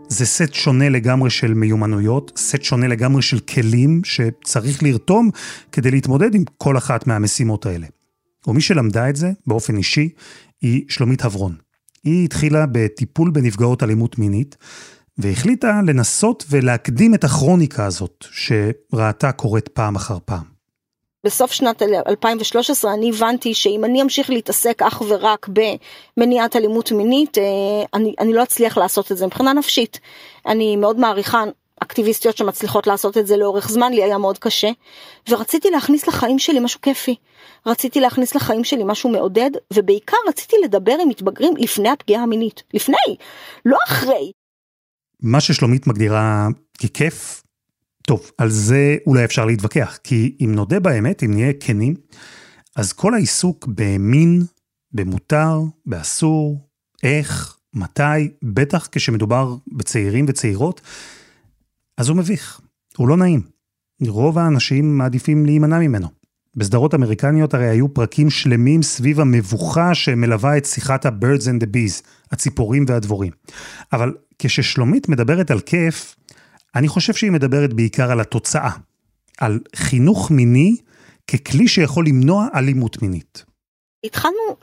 זה 0.07 0.25
סט 0.25 0.53
שונה 0.53 0.89
לגמרי 0.89 1.29
של 1.29 1.53
מיומנויות, 1.53 2.31
סט 2.37 2.63
שונה 2.63 2.87
לגמרי 2.87 3.21
של 3.21 3.39
כלים 3.39 4.01
שצריך 4.03 4.83
לרתום 4.83 5.29
כדי 5.71 5.91
להתמודד 5.91 6.35
עם 6.35 6.43
כל 6.57 6.77
אחת 6.77 7.07
מהמשימות 7.07 7.65
האלה. 7.65 7.87
ומי 8.47 8.61
שלמדה 8.61 9.09
את 9.09 9.15
זה 9.15 9.31
באופן 9.47 9.77
אישי 9.77 10.09
היא 10.61 10.85
שלומית 10.89 11.25
הברון. 11.25 11.55
היא 12.03 12.25
התחילה 12.25 12.65
בטיפול 12.71 13.31
בנפגעות 13.31 13.83
אלימות 13.83 14.19
מינית, 14.19 14.57
והחליטה 15.17 15.81
לנסות 15.87 16.43
ולהקדים 16.49 17.15
את 17.15 17.23
הכרוניקה 17.23 17.85
הזאת, 17.85 18.25
שראתה 18.31 19.31
קורית 19.31 19.67
פעם 19.67 19.95
אחר 19.95 20.17
פעם. 20.25 20.57
בסוף 21.23 21.51
שנת 21.51 21.81
2013 22.07 22.93
אני 22.93 23.09
הבנתי 23.09 23.53
שאם 23.53 23.85
אני 23.85 24.01
אמשיך 24.01 24.29
להתעסק 24.29 24.81
אך 24.81 25.01
ורק 25.07 25.49
במניעת 26.17 26.55
אלימות 26.55 26.91
מינית, 26.91 27.37
אה, 27.37 27.43
אני, 27.93 28.13
אני 28.19 28.33
לא 28.33 28.43
אצליח 28.43 28.77
לעשות 28.77 29.11
את 29.11 29.17
זה 29.17 29.25
מבחינה 29.25 29.53
נפשית. 29.53 29.99
אני 30.45 30.75
מאוד 30.75 30.99
מעריכה 30.99 31.43
אקטיביסטיות 31.83 32.37
שמצליחות 32.37 32.87
לעשות 32.87 33.17
את 33.17 33.27
זה 33.27 33.37
לאורך 33.37 33.69
זמן, 33.69 33.93
לי 33.93 34.03
היה 34.03 34.17
מאוד 34.17 34.37
קשה, 34.37 34.69
ורציתי 35.29 35.69
להכניס 35.69 36.07
לחיים 36.07 36.39
שלי 36.39 36.59
משהו 36.59 36.81
כיפי. 36.81 37.15
רציתי 37.65 37.99
להכניס 37.99 38.35
לחיים 38.35 38.63
שלי 38.63 38.83
משהו 38.85 39.09
מעודד, 39.09 39.51
ובעיקר 39.73 40.17
רציתי 40.27 40.55
לדבר 40.63 40.95
עם 41.01 41.09
מתבגרים 41.09 41.53
לפני 41.57 41.89
הפגיעה 41.89 42.23
המינית. 42.23 42.63
לפני, 42.73 43.15
לא 43.65 43.77
אחרי. 43.87 44.31
מה 45.21 45.41
ששלומית 45.41 45.87
מגדירה 45.87 46.47
ככיף, 46.79 47.43
טוב, 48.01 48.31
על 48.37 48.49
זה 48.49 48.97
אולי 49.07 49.25
אפשר 49.25 49.45
להתווכח, 49.45 49.97
כי 50.03 50.35
אם 50.41 50.51
נודה 50.55 50.79
באמת, 50.79 51.23
אם 51.23 51.33
נהיה 51.33 51.53
כנים, 51.59 51.95
אז 52.75 52.93
כל 52.93 53.13
העיסוק 53.13 53.67
במין, 53.75 54.41
במותר, 54.91 55.61
באסור, 55.85 56.67
איך, 57.03 57.57
מתי, 57.73 58.29
בטח 58.43 58.87
כשמדובר 58.91 59.55
בצעירים 59.67 60.25
וצעירות, 60.27 60.81
אז 61.97 62.09
הוא 62.09 62.17
מביך, 62.17 62.61
הוא 62.97 63.07
לא 63.07 63.17
נעים. 63.17 63.41
רוב 64.07 64.37
האנשים 64.37 64.97
מעדיפים 64.97 65.45
להימנע 65.45 65.79
ממנו. 65.79 66.07
בסדרות 66.55 66.93
אמריקניות 66.93 67.53
הרי 67.53 67.67
היו 67.67 67.93
פרקים 67.93 68.29
שלמים 68.29 68.83
סביב 68.83 69.19
המבוכה 69.19 69.95
שמלווה 69.95 70.57
את 70.57 70.65
שיחת 70.65 71.05
ה-birds 71.05 71.43
and 71.43 71.63
the 71.63 71.65
bees, 71.65 72.07
הציפורים 72.31 72.85
והדבורים. 72.87 73.31
אבל 73.93 74.13
כששלומית 74.39 75.09
מדברת 75.09 75.51
על 75.51 75.59
כיף, 75.59 76.15
אני 76.75 76.87
חושב 76.87 77.13
שהיא 77.13 77.31
מדברת 77.31 77.73
בעיקר 77.73 78.11
על 78.11 78.19
התוצאה, 78.19 78.71
על 79.37 79.59
חינוך 79.75 80.31
מיני 80.31 80.75
ככלי 81.27 81.67
שיכול 81.67 82.07
למנוע 82.07 82.47
אלימות 82.55 83.01
מינית. 83.01 83.45
התחלנו 84.07 84.55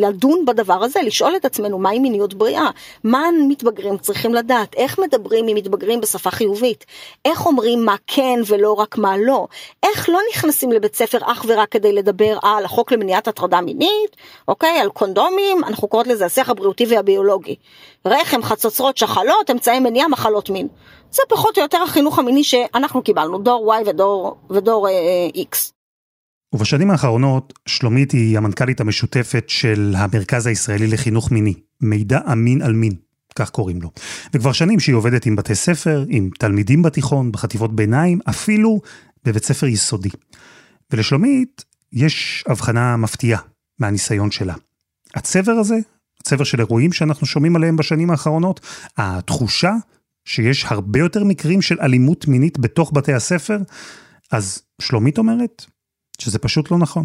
לדון 0.00 0.44
בדבר 0.44 0.84
הזה, 0.84 1.00
לשאול 1.02 1.36
את 1.36 1.44
עצמנו 1.44 1.78
מהי 1.78 1.98
מיניות 1.98 2.34
בריאה, 2.34 2.70
מה 3.04 3.28
מתבגרים 3.48 3.98
צריכים 3.98 4.34
לדעת, 4.34 4.74
איך 4.74 4.98
מדברים 4.98 5.48
עם 5.48 5.56
מתבגרים 5.56 6.00
בשפה 6.00 6.30
חיובית, 6.30 6.84
איך 7.24 7.46
אומרים 7.46 7.84
מה 7.84 7.96
כן 8.06 8.40
ולא 8.46 8.72
רק 8.72 8.98
מה 8.98 9.16
לא, 9.18 9.46
איך 9.82 10.08
לא 10.08 10.20
נכנסים 10.30 10.72
לבית 10.72 10.94
ספר 10.94 11.18
אך 11.22 11.44
ורק 11.48 11.68
כדי 11.68 11.92
לדבר 11.92 12.38
על 12.42 12.64
החוק 12.64 12.92
למניעת 12.92 13.28
הטרדה 13.28 13.60
מינית, 13.60 14.16
אוקיי, 14.48 14.80
על 14.80 14.88
קונדומים, 14.88 15.64
אנחנו 15.64 15.88
קוראות 15.88 16.06
לזה 16.06 16.26
השיח 16.26 16.50
הבריאותי 16.50 16.86
והביולוגי, 16.88 17.56
רחם, 18.06 18.42
חצוצרות, 18.42 18.96
שחלות, 18.96 19.50
אמצעי 19.50 19.80
מניעה, 19.80 20.08
מחלות 20.08 20.50
מין. 20.50 20.68
זה 21.10 21.22
פחות 21.28 21.58
או 21.58 21.62
יותר 21.62 21.82
החינוך 21.82 22.18
המיני 22.18 22.44
שאנחנו 22.44 23.02
קיבלנו, 23.02 23.38
דור 23.38 23.74
Y 23.74 23.88
ודור, 23.88 24.36
ודור 24.50 24.88
אה, 24.88 24.92
X. 25.34 25.75
ובשנים 26.56 26.90
האחרונות, 26.90 27.52
שלומית 27.66 28.12
היא 28.12 28.38
המנכ"לית 28.38 28.80
המשותפת 28.80 29.44
של 29.48 29.94
המרכז 29.96 30.46
הישראלי 30.46 30.86
לחינוך 30.86 31.32
מיני, 31.32 31.54
מידע 31.80 32.20
אמין 32.32 32.62
על 32.62 32.72
מין, 32.72 32.92
כך 33.34 33.50
קוראים 33.50 33.82
לו. 33.82 33.90
וכבר 34.34 34.52
שנים 34.52 34.80
שהיא 34.80 34.94
עובדת 34.94 35.26
עם 35.26 35.36
בתי 35.36 35.54
ספר, 35.54 36.04
עם 36.08 36.30
תלמידים 36.38 36.82
בתיכון, 36.82 37.32
בחטיבות 37.32 37.76
ביניים, 37.76 38.18
אפילו 38.28 38.80
בבית 39.24 39.44
ספר 39.44 39.66
יסודי. 39.66 40.08
ולשלומית 40.90 41.64
יש 41.92 42.44
הבחנה 42.48 42.96
מפתיעה 42.96 43.40
מהניסיון 43.78 44.30
שלה. 44.30 44.54
הצבר 45.14 45.52
הזה, 45.52 45.76
הצבר 46.20 46.44
של 46.44 46.60
אירועים 46.60 46.92
שאנחנו 46.92 47.26
שומעים 47.26 47.56
עליהם 47.56 47.76
בשנים 47.76 48.10
האחרונות, 48.10 48.60
התחושה 48.96 49.72
שיש 50.24 50.64
הרבה 50.68 50.98
יותר 50.98 51.24
מקרים 51.24 51.62
של 51.62 51.80
אלימות 51.80 52.28
מינית 52.28 52.58
בתוך 52.58 52.92
בתי 52.94 53.12
הספר, 53.12 53.58
אז 54.32 54.62
שלומית 54.80 55.18
אומרת, 55.18 55.66
שזה 56.20 56.38
פשוט 56.38 56.70
לא 56.70 56.78
נכון. 56.78 57.04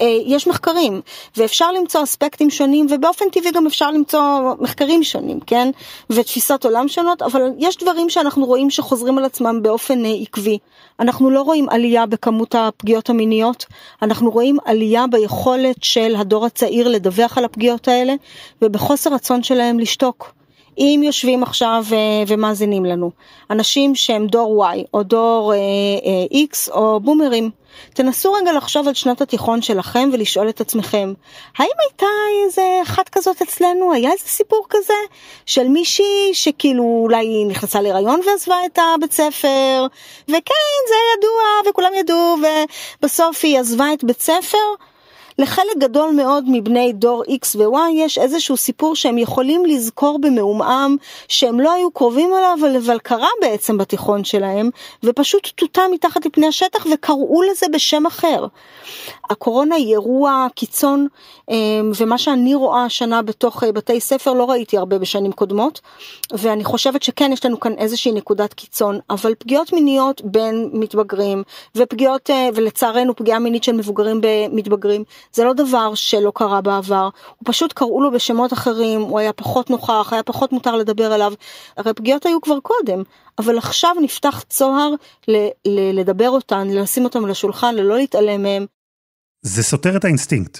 אה, 0.00 0.18
יש 0.26 0.46
מחקרים 0.46 1.00
ואפשר 1.36 1.72
למצוא 1.72 2.02
אספקטים 2.02 2.50
שונים 2.50 2.86
ובאופן 2.90 3.24
טבעי 3.32 3.52
גם 3.52 3.66
אפשר 3.66 3.90
למצוא 3.90 4.54
מחקרים 4.60 5.02
שונים, 5.02 5.40
כן? 5.40 5.70
ותפיסות 6.10 6.64
עולם 6.64 6.88
שונות, 6.88 7.22
אבל 7.22 7.42
יש 7.58 7.76
דברים 7.76 8.10
שאנחנו 8.10 8.46
רואים 8.46 8.70
שחוזרים 8.70 9.18
על 9.18 9.24
עצמם 9.24 9.62
באופן 9.62 10.04
אה, 10.04 10.10
עקבי. 10.22 10.58
אנחנו 11.00 11.30
לא 11.30 11.42
רואים 11.42 11.68
עלייה 11.68 12.06
בכמות 12.06 12.54
הפגיעות 12.54 13.10
המיניות, 13.10 13.66
אנחנו 14.02 14.30
רואים 14.30 14.58
עלייה 14.64 15.06
ביכולת 15.06 15.84
של 15.84 16.14
הדור 16.16 16.46
הצעיר 16.46 16.88
לדווח 16.88 17.38
על 17.38 17.44
הפגיעות 17.44 17.88
האלה 17.88 18.14
ובחוסר 18.62 19.14
רצון 19.14 19.42
שלהם 19.42 19.78
לשתוק. 19.78 20.34
אם 20.78 21.00
יושבים 21.04 21.42
עכשיו 21.42 21.84
uh, 21.90 21.94
ומאזינים 22.26 22.84
לנו, 22.84 23.10
אנשים 23.50 23.94
שהם 23.94 24.26
דור 24.26 24.66
Y 24.66 24.78
או 24.94 25.02
דור 25.02 25.52
uh, 25.52 26.32
uh, 26.32 26.52
X 26.52 26.72
או 26.72 27.00
בומרים, 27.00 27.50
תנסו 27.94 28.32
רגע 28.32 28.52
לחשוב 28.52 28.88
על 28.88 28.94
שנת 28.94 29.20
התיכון 29.20 29.62
שלכם 29.62 30.10
ולשאול 30.12 30.48
את 30.48 30.60
עצמכם, 30.60 31.12
האם 31.58 31.68
הייתה 31.80 32.06
איזה 32.44 32.62
אחת 32.82 33.08
כזאת 33.08 33.42
אצלנו? 33.42 33.92
היה 33.92 34.12
איזה 34.12 34.24
סיפור 34.26 34.66
כזה? 34.70 34.94
של 35.46 35.68
מישהי 35.68 36.30
שכאילו 36.32 37.00
אולי 37.02 37.44
נכנסה 37.44 37.80
להיריון 37.80 38.20
ועזבה 38.26 38.56
את 38.66 38.78
הבית 38.78 39.12
ספר, 39.12 39.86
וכן, 40.28 40.84
זה 40.88 40.94
ידוע 41.16 41.70
וכולם 41.70 41.94
ידעו, 41.98 42.36
ובסוף 43.00 43.40
היא 43.42 43.58
עזבה 43.58 43.92
את 43.92 44.04
בית 44.04 44.20
ספר? 44.20 44.58
לחלק 45.38 45.76
גדול 45.78 46.10
מאוד 46.10 46.44
מבני 46.48 46.92
דור 46.92 47.24
X 47.24 47.58
ו-Y 47.58 47.78
יש 47.94 48.18
איזשהו 48.18 48.56
סיפור 48.56 48.96
שהם 48.96 49.18
יכולים 49.18 49.66
לזכור 49.66 50.18
במעומעם 50.20 50.96
שהם 51.28 51.60
לא 51.60 51.72
היו 51.72 51.90
קרובים 51.90 52.30
אליו, 52.34 52.58
אבל 52.84 52.98
קרה 52.98 53.28
בעצם 53.40 53.78
בתיכון 53.78 54.24
שלהם, 54.24 54.70
ופשוט 55.04 55.48
טוטה 55.54 55.82
מתחת 55.92 56.26
לפני 56.26 56.46
השטח 56.46 56.86
וקראו 56.92 57.42
לזה 57.42 57.66
בשם 57.72 58.06
אחר. 58.06 58.46
הקורונה 59.30 59.74
היא 59.74 59.92
אירוע 59.92 60.46
קיצון, 60.54 61.06
אמ, 61.50 61.92
ומה 61.96 62.18
שאני 62.18 62.54
רואה 62.54 62.84
השנה 62.84 63.22
בתוך 63.22 63.64
אה, 63.64 63.72
בתי 63.72 64.00
ספר 64.00 64.32
לא 64.32 64.50
ראיתי 64.50 64.78
הרבה 64.78 64.98
בשנים 64.98 65.32
קודמות, 65.32 65.80
ואני 66.32 66.64
חושבת 66.64 67.02
שכן 67.02 67.32
יש 67.32 67.44
לנו 67.44 67.60
כאן 67.60 67.72
איזושהי 67.78 68.12
נקודת 68.12 68.54
קיצון, 68.54 68.98
אבל 69.10 69.34
פגיעות 69.38 69.72
מיניות 69.72 70.20
בין 70.24 70.70
מתבגרים, 70.72 71.42
ופגיעות, 71.76 72.30
אה, 72.30 72.48
ולצערנו 72.54 73.16
פגיעה 73.16 73.38
מינית 73.38 73.64
של 73.64 73.72
מבוגרים 73.72 74.20
במתבגרים, 74.22 75.04
זה 75.34 75.44
לא 75.44 75.52
דבר 75.52 75.94
שלא 75.94 76.32
קרה 76.34 76.60
בעבר, 76.60 77.08
הוא 77.36 77.44
פשוט 77.44 77.72
קראו 77.72 78.02
לו 78.02 78.10
בשמות 78.10 78.52
אחרים, 78.52 79.00
הוא 79.00 79.18
היה 79.18 79.32
פחות 79.32 79.70
נוכח, 79.70 80.08
היה 80.12 80.22
פחות 80.22 80.52
מותר 80.52 80.76
לדבר 80.76 81.12
עליו, 81.12 81.32
הרי 81.76 81.94
פגיעות 81.94 82.26
היו 82.26 82.40
כבר 82.40 82.60
קודם, 82.60 83.02
אבל 83.38 83.58
עכשיו 83.58 83.94
נפתח 84.02 84.44
צוהר 84.48 84.90
ל- 85.28 85.48
ל- 85.66 86.00
לדבר 86.00 86.30
אותן, 86.30 86.68
לשים 86.68 87.04
אותן 87.04 87.24
על 87.24 87.30
השולחן, 87.30 87.74
ללא 87.74 87.96
להתעלם 87.96 88.42
מהם. 88.42 88.66
זה 89.42 89.62
סותר 89.62 89.96
את 89.96 90.04
האינסטינקט, 90.04 90.58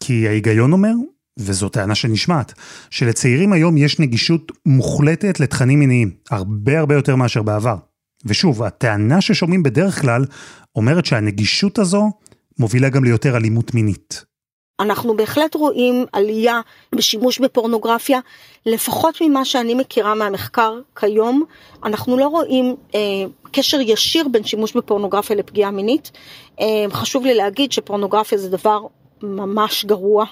כי 0.00 0.28
ההיגיון 0.28 0.72
אומר, 0.72 0.92
וזו 1.38 1.68
טענה 1.68 1.94
שנשמעת, 1.94 2.52
שלצעירים 2.90 3.52
היום 3.52 3.76
יש 3.76 3.98
נגישות 3.98 4.52
מוחלטת 4.66 5.40
לתכנים 5.40 5.78
מיניים, 5.78 6.10
הרבה 6.30 6.78
הרבה 6.78 6.94
יותר 6.94 7.16
מאשר 7.16 7.42
בעבר. 7.42 7.76
ושוב, 8.24 8.62
הטענה 8.62 9.20
ששומעים 9.20 9.62
בדרך 9.62 10.00
כלל 10.00 10.24
אומרת 10.76 11.06
שהנגישות 11.06 11.78
הזו 11.78 12.10
מובילה 12.58 12.88
גם 12.88 13.04
ליותר 13.04 13.36
אלימות 13.36 13.74
מינית. 13.74 14.24
אנחנו 14.80 15.16
בהחלט 15.16 15.54
רואים 15.54 16.06
עלייה 16.12 16.60
בשימוש 16.94 17.38
בפורנוגרפיה, 17.38 18.20
לפחות 18.66 19.18
ממה 19.20 19.44
שאני 19.44 19.74
מכירה 19.74 20.14
מהמחקר 20.14 20.80
כיום, 20.96 21.44
אנחנו 21.84 22.16
לא 22.16 22.28
רואים 22.28 22.76
אה, 22.94 23.00
קשר 23.52 23.80
ישיר 23.80 24.28
בין 24.28 24.44
שימוש 24.44 24.76
בפורנוגרפיה 24.76 25.36
לפגיעה 25.36 25.70
מינית. 25.70 26.10
אה, 26.60 26.84
חשוב 26.90 27.24
לי 27.24 27.34
להגיד 27.34 27.72
שפורנוגרפיה 27.72 28.38
זה 28.38 28.48
דבר 28.48 28.80
ממש 29.22 29.84
גרוע, 29.84 30.24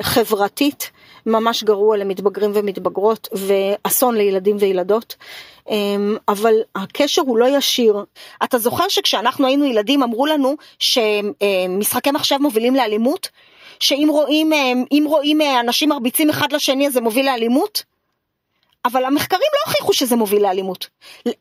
חברתית, 0.00 0.90
ממש 1.26 1.64
גרוע 1.64 1.96
למתבגרים 1.96 2.50
ומתבגרות 2.54 3.28
ואסון 3.32 4.16
לילדים 4.16 4.56
וילדות. 4.60 5.16
אמ, 5.70 6.16
אבל 6.28 6.54
הקשר 6.74 7.22
הוא 7.22 7.38
לא 7.38 7.58
ישיר. 7.58 8.04
אתה 8.44 8.58
זוכר 8.58 8.88
שכשאנחנו 8.88 9.46
היינו 9.46 9.64
ילדים 9.64 10.02
אמרו 10.02 10.26
לנו 10.26 10.56
שמשחקי 10.78 12.10
מחשב 12.10 12.36
מובילים 12.40 12.74
לאלימות? 12.74 13.28
שאם 13.80 14.08
רואים, 14.10 14.52
אמ, 14.52 15.04
רואים 15.06 15.40
אה, 15.40 15.60
אנשים 15.60 15.88
מרביצים 15.88 16.30
אחד 16.30 16.52
לשני 16.52 16.86
אז 16.86 16.92
זה 16.92 17.00
מוביל 17.00 17.26
לאלימות? 17.26 17.82
אבל 18.84 19.04
המחקרים 19.04 19.40
לא 19.54 19.70
הוכיחו 19.70 19.92
שזה 19.92 20.16
מוביל 20.16 20.42
לאלימות. 20.42 20.88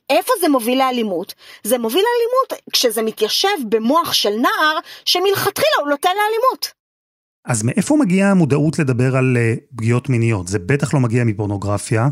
איפה 0.10 0.34
זה 0.42 0.50
מוביל 0.50 0.80
לאלימות? 0.80 1.34
זה 1.64 1.78
מוביל 1.78 2.04
לאלימות 2.04 2.66
כשזה 2.74 3.02
מתיישב 3.02 3.58
במוח 3.70 4.14
של 4.14 4.30
נער 4.30 4.78
שמלכתחילה 5.06 5.76
הוא 5.80 5.90
נותן 5.90 6.10
לאלימות. 6.10 6.85
אז 7.46 7.64
מאיפה 7.64 7.98
מגיעה 8.00 8.32
המודעות 8.32 8.80
לדבר 8.80 9.18
על 9.18 9.38
uh, 9.38 9.76
פגיעות 9.76 10.10
מיניות? 10.10 10.48
זה 10.48 10.60
בטח 10.60 10.94
לא 10.94 11.00
מגיע 11.00 11.24
מפורנוגרפיה. 11.24 12.10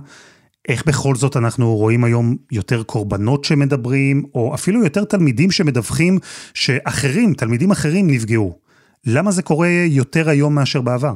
איך 0.67 0.85
בכל 0.87 1.15
זאת 1.15 1.37
אנחנו 1.37 1.75
רואים 1.75 2.03
היום 2.03 2.35
יותר 2.51 2.83
קורבנות 2.83 3.43
שמדברים, 3.43 4.23
או 4.33 4.53
אפילו 4.55 4.83
יותר 4.83 5.03
תלמידים 5.03 5.51
שמדווחים 5.51 6.19
שאחרים, 6.53 7.33
תלמידים 7.33 7.71
אחרים 7.71 8.07
נפגעו? 8.07 8.57
למה 9.05 9.31
זה 9.31 9.41
קורה 9.41 9.69
יותר 9.87 10.29
היום 10.29 10.55
מאשר 10.55 10.81
בעבר? 10.81 11.13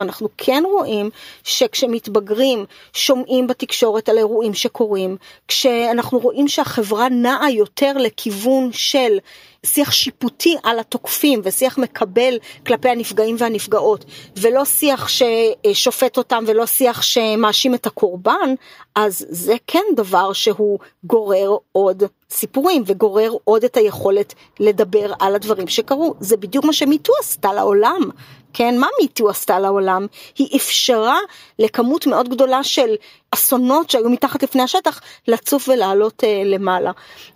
אנחנו 0.00 0.28
כן 0.36 0.62
רואים 0.66 1.10
שכשמתבגרים 1.44 2.64
שומעים 2.92 3.46
בתקשורת 3.46 4.08
על 4.08 4.18
אירועים 4.18 4.54
שקורים, 4.54 5.16
כשאנחנו 5.48 6.18
רואים 6.18 6.48
שהחברה 6.48 7.08
נעה 7.08 7.50
יותר 7.50 7.92
לכיוון 7.96 8.72
של 8.72 9.18
שיח 9.66 9.92
שיפוטי 9.92 10.56
על 10.62 10.78
התוקפים 10.78 11.40
ושיח 11.44 11.78
מקבל 11.78 12.38
כלפי 12.66 12.88
הנפגעים 12.88 13.36
והנפגעות, 13.38 14.04
ולא 14.36 14.64
שיח 14.64 15.08
ששופט 15.08 16.16
אותם 16.16 16.44
ולא 16.46 16.66
שיח 16.66 17.02
שמאשים 17.02 17.74
את 17.74 17.86
הקורבן, 17.86 18.54
אז 18.94 19.26
זה 19.28 19.54
כן 19.66 19.84
דבר 19.96 20.32
שהוא 20.32 20.78
גורר 21.04 21.56
עוד 21.72 22.02
סיפורים 22.30 22.82
וגורר 22.86 23.32
עוד 23.44 23.64
את 23.64 23.76
היכולת 23.76 24.34
לדבר 24.60 25.12
על 25.20 25.34
הדברים 25.34 25.68
שקרו. 25.68 26.14
זה 26.20 26.36
בדיוק 26.36 26.64
מה 26.64 26.72
שמיטו 26.72 27.12
עשתה 27.20 27.52
לעולם. 27.52 28.10
כן, 28.52 28.78
מה 28.78 28.86
מיטו 29.00 29.28
עשתה 29.28 29.58
לעולם? 29.58 30.06
היא 30.38 30.56
אפשרה 30.56 31.18
לכמות 31.58 32.06
מאוד 32.06 32.28
גדולה 32.28 32.62
של 32.64 32.94
אסונות 33.30 33.90
שהיו 33.90 34.10
מתחת 34.10 34.42
לפני 34.42 34.62
השטח, 34.62 35.00
לצוף 35.28 35.68
ולעלות 35.68 36.24
אה, 36.24 36.42
למעלה. 36.44 36.90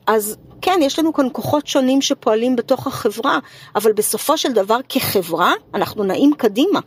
אז 0.06 0.36
כן, 0.62 0.80
יש 0.82 0.98
לנו 0.98 1.12
כאן 1.12 1.26
כוחות 1.32 1.66
שונים 1.66 2.02
שפועלים 2.02 2.56
בתוך 2.56 2.86
החברה, 2.86 3.38
אבל 3.74 3.92
בסופו 3.92 4.38
של 4.38 4.52
דבר 4.52 4.78
כחברה, 4.88 5.52
אנחנו 5.74 6.04
נעים 6.04 6.32
קדימה. 6.34 6.80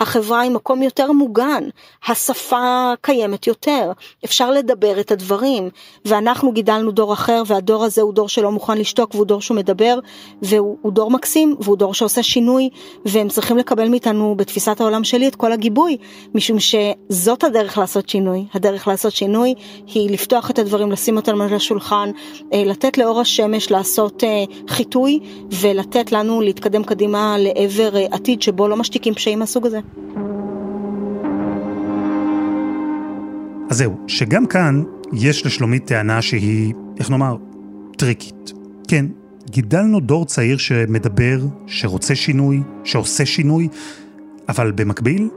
החברה 0.00 0.40
היא 0.40 0.50
מקום 0.50 0.82
יותר 0.82 1.12
מוגן, 1.12 1.64
השפה 2.08 2.92
קיימת 3.00 3.46
יותר, 3.46 3.92
אפשר 4.24 4.50
לדבר 4.50 5.00
את 5.00 5.12
הדברים, 5.12 5.68
ואנחנו 6.04 6.52
גידלנו 6.52 6.90
דור 6.90 7.12
אחר, 7.12 7.42
והדור 7.46 7.84
הזה 7.84 8.02
הוא 8.02 8.14
דור 8.14 8.28
שלא 8.28 8.52
מוכן 8.52 8.78
לשתוק, 8.78 9.14
והוא 9.14 9.26
דור 9.26 9.40
שמדבר, 9.40 9.98
והוא 10.42 10.92
דור 10.92 11.10
מקסים, 11.10 11.56
והוא 11.60 11.76
דור 11.76 11.94
שעושה 11.94 12.22
שינוי, 12.22 12.68
והם 13.04 13.28
צריכים 13.28 13.56
לקבל 13.56 13.88
מאיתנו, 13.88 14.34
בתפיסת 14.36 14.80
העולם 14.80 15.04
שלי, 15.04 15.28
את 15.28 15.34
כל 15.34 15.52
הגיבוי, 15.52 15.96
משום 16.34 16.56
שזאת 16.60 17.44
הדרך 17.44 17.78
לעשות 17.78 18.08
שינוי. 18.08 18.44
הדרך 18.54 18.88
לעשות 18.88 19.12
שינוי 19.12 19.54
היא 19.86 20.10
לפתוח 20.10 20.50
את 20.50 20.58
הדברים, 20.58 20.92
לשים 20.92 21.16
אותם 21.16 21.40
על 21.40 21.54
השולחן, 21.54 22.10
אה, 22.52 22.64
לתת 22.66 22.98
לאור 22.98 23.20
השמש 23.20 23.70
לעשות 23.70 24.24
אה, 24.24 24.44
חיטוי, 24.68 25.20
ולתת 25.50 26.12
לנו 26.12 26.40
להתקדם 26.40 26.84
קדימה 26.84 27.36
לעבר 27.38 27.96
אה, 27.96 28.06
עתיד 28.10 28.42
שבו 28.42 28.68
לא 28.68 28.76
משתיקים 28.76 29.14
פשעים 29.14 29.38
מהסוג 29.38 29.66
הזה. 29.66 29.80
אז 33.74 33.78
זהו, 33.78 33.96
שגם 34.08 34.46
כאן 34.46 34.82
יש 35.12 35.46
לשלומית 35.46 35.86
טענה 35.86 36.22
שהיא, 36.22 36.74
איך 36.98 37.10
נאמר, 37.10 37.36
טריקית. 37.96 38.52
כן, 38.88 39.06
גידלנו 39.50 40.00
דור 40.00 40.26
צעיר 40.26 40.56
שמדבר, 40.56 41.40
שרוצה 41.66 42.14
שינוי, 42.14 42.62
שעושה 42.84 43.26
שינוי, 43.26 43.68
אבל 44.48 44.72
במקביל, 44.72 45.28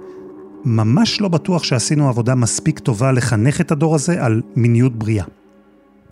ממש 0.65 1.22
לא 1.22 1.27
בטוח 1.27 1.63
שעשינו 1.63 2.10
עבודה 2.10 2.36
מספיק 2.36 2.79
טובה 2.79 3.12
לחנך 3.12 3.62
את 3.62 3.72
הדור 3.72 3.96
הזה 3.96 4.25
על 4.25 4.41
מיניות 4.56 4.96
בריאה. 4.96 5.25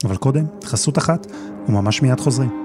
אבל 0.03 0.15
קודם, 0.15 0.46
חסות 0.63 0.98
אחת, 0.98 1.27
וממש 1.70 2.01
מיד 2.01 2.20
חוזרים. 2.20 2.64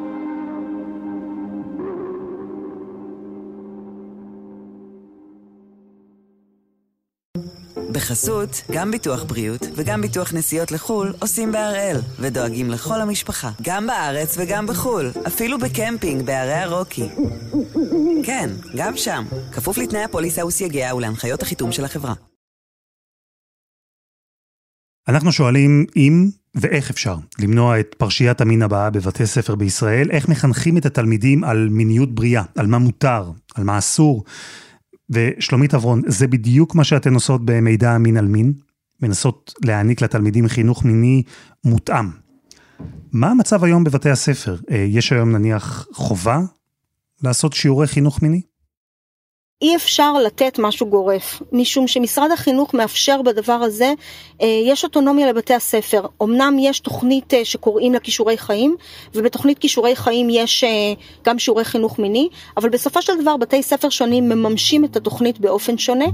בחסות, 7.93 8.63
גם 8.73 8.91
ביטוח 8.91 9.25
בריאות 9.25 9.67
וגם 9.77 10.03
ביטוח 10.03 10.33
נסיעות 10.35 10.73
לחו"ל 10.73 11.13
עושים 11.19 11.53
בהראל, 11.53 11.97
ודואגים 12.19 12.71
לכל 12.71 13.01
המשפחה, 13.01 13.51
גם 13.63 13.87
בארץ 13.87 14.37
וגם 14.39 14.67
בחו"ל, 14.67 15.11
אפילו 15.27 15.59
בקמפינג 15.59 16.23
בערי 16.23 16.55
הרוקי. 16.55 17.09
כן, 18.25 18.51
גם 18.77 18.97
שם, 18.97 19.25
כפוף 19.53 19.79
לתנאי 19.79 20.03
הפוליסה 20.03 20.47
וסייגיה 20.47 20.95
ולהנחיות 20.95 21.43
החיתום 21.43 21.73
של 21.73 21.85
החברה. 21.85 22.15
אנחנו 25.09 25.33
שואלים 25.33 25.87
אם 25.97 26.31
ואיך 26.55 26.91
אפשר 26.91 27.17
למנוע 27.39 27.81
את 27.81 27.95
פרשיית 27.99 28.41
המין 28.41 28.63
הבאה 28.63 28.91
בבתי 28.91 29.27
ספר 29.27 29.55
בישראל, 29.55 30.11
איך 30.11 30.29
מחנכים 30.29 30.77
את 30.77 30.87
התלמידים 30.87 31.45
על 31.45 31.69
מיניות 31.71 32.15
בריאה, 32.15 32.43
על 32.57 32.67
מה 32.67 32.79
מותר, 32.79 33.31
על 33.55 33.65
מה 33.65 33.79
אסור. 33.79 34.25
ושלומית 35.11 35.75
אברון, 35.75 36.03
זה 36.07 36.27
בדיוק 36.27 36.75
מה 36.75 36.85
שאתן 36.85 37.15
עושות 37.15 37.45
במידע 37.45 37.91
המין 37.91 38.17
על 38.17 38.27
מין, 38.27 38.53
מנסות 39.03 39.55
להעניק 39.65 40.03
לתלמידים 40.03 40.49
חינוך 40.49 40.85
מיני 40.85 41.23
מותאם. 41.65 42.07
מה 43.13 43.31
המצב 43.31 43.65
היום 43.65 43.85
בבתי 43.85 44.11
הספר? 44.11 44.57
אה, 44.71 44.77
יש 44.77 45.13
היום 45.13 45.33
נניח 45.33 45.87
חובה 45.93 46.41
לעשות 47.23 47.53
שיעורי 47.53 47.87
חינוך 47.87 48.23
מיני? 48.23 48.43
אי 49.63 49.77
אפשר 49.77 50.13
לתת 50.13 50.59
משהו 50.59 50.87
גורף, 50.87 51.43
משום 51.53 51.87
שמשרד 51.87 52.31
החינוך 52.31 52.75
מאפשר 52.75 53.23
בדבר 53.23 53.53
הזה, 53.53 53.93
אה, 54.43 54.61
יש 54.65 54.85
אוטונומיה 54.85 55.27
לבתי 55.27 55.55
הספר. 55.55 56.07
אמנם 56.23 56.57
יש 56.61 56.81
תוכנית 56.81 57.35
אה, 57.35 57.45
שקוראים 57.45 57.93
לה 57.93 58.01
כישורי 58.01 58.39
חיים, 58.39 58.77
ובתוכנית 59.15 59.59
כישורי 59.59 59.97
חיים 59.97 60.31
יש 60.31 60.65
אה, 60.65 60.93
גם 61.25 61.39
שיעורי 61.39 61.65
חינוך 61.65 61.99
מיני, 61.99 62.29
אבל 62.57 62.69
בסופו 62.69 63.03
של 63.03 63.21
דבר 63.23 63.37
בתי 63.37 63.63
ספר 63.63 63.89
שונים 63.89 64.29
מממשים 64.29 64.85
את 64.85 64.97
התוכנית 64.97 65.41
באופן 65.41 65.79
שונה. 65.79 66.07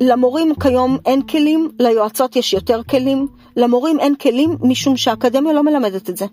למורים 0.00 0.52
כיום 0.62 0.98
אין 1.06 1.22
כלים, 1.22 1.70
ליועצות 1.78 2.36
יש 2.36 2.52
יותר 2.52 2.82
כלים. 2.90 3.28
למורים 3.56 4.00
אין 4.00 4.14
כלים 4.14 4.56
משום 4.60 4.96
שהאקדמיה 4.96 5.52
לא 5.52 5.62
מלמדת 5.62 6.10
את 6.10 6.16
זה. 6.16 6.26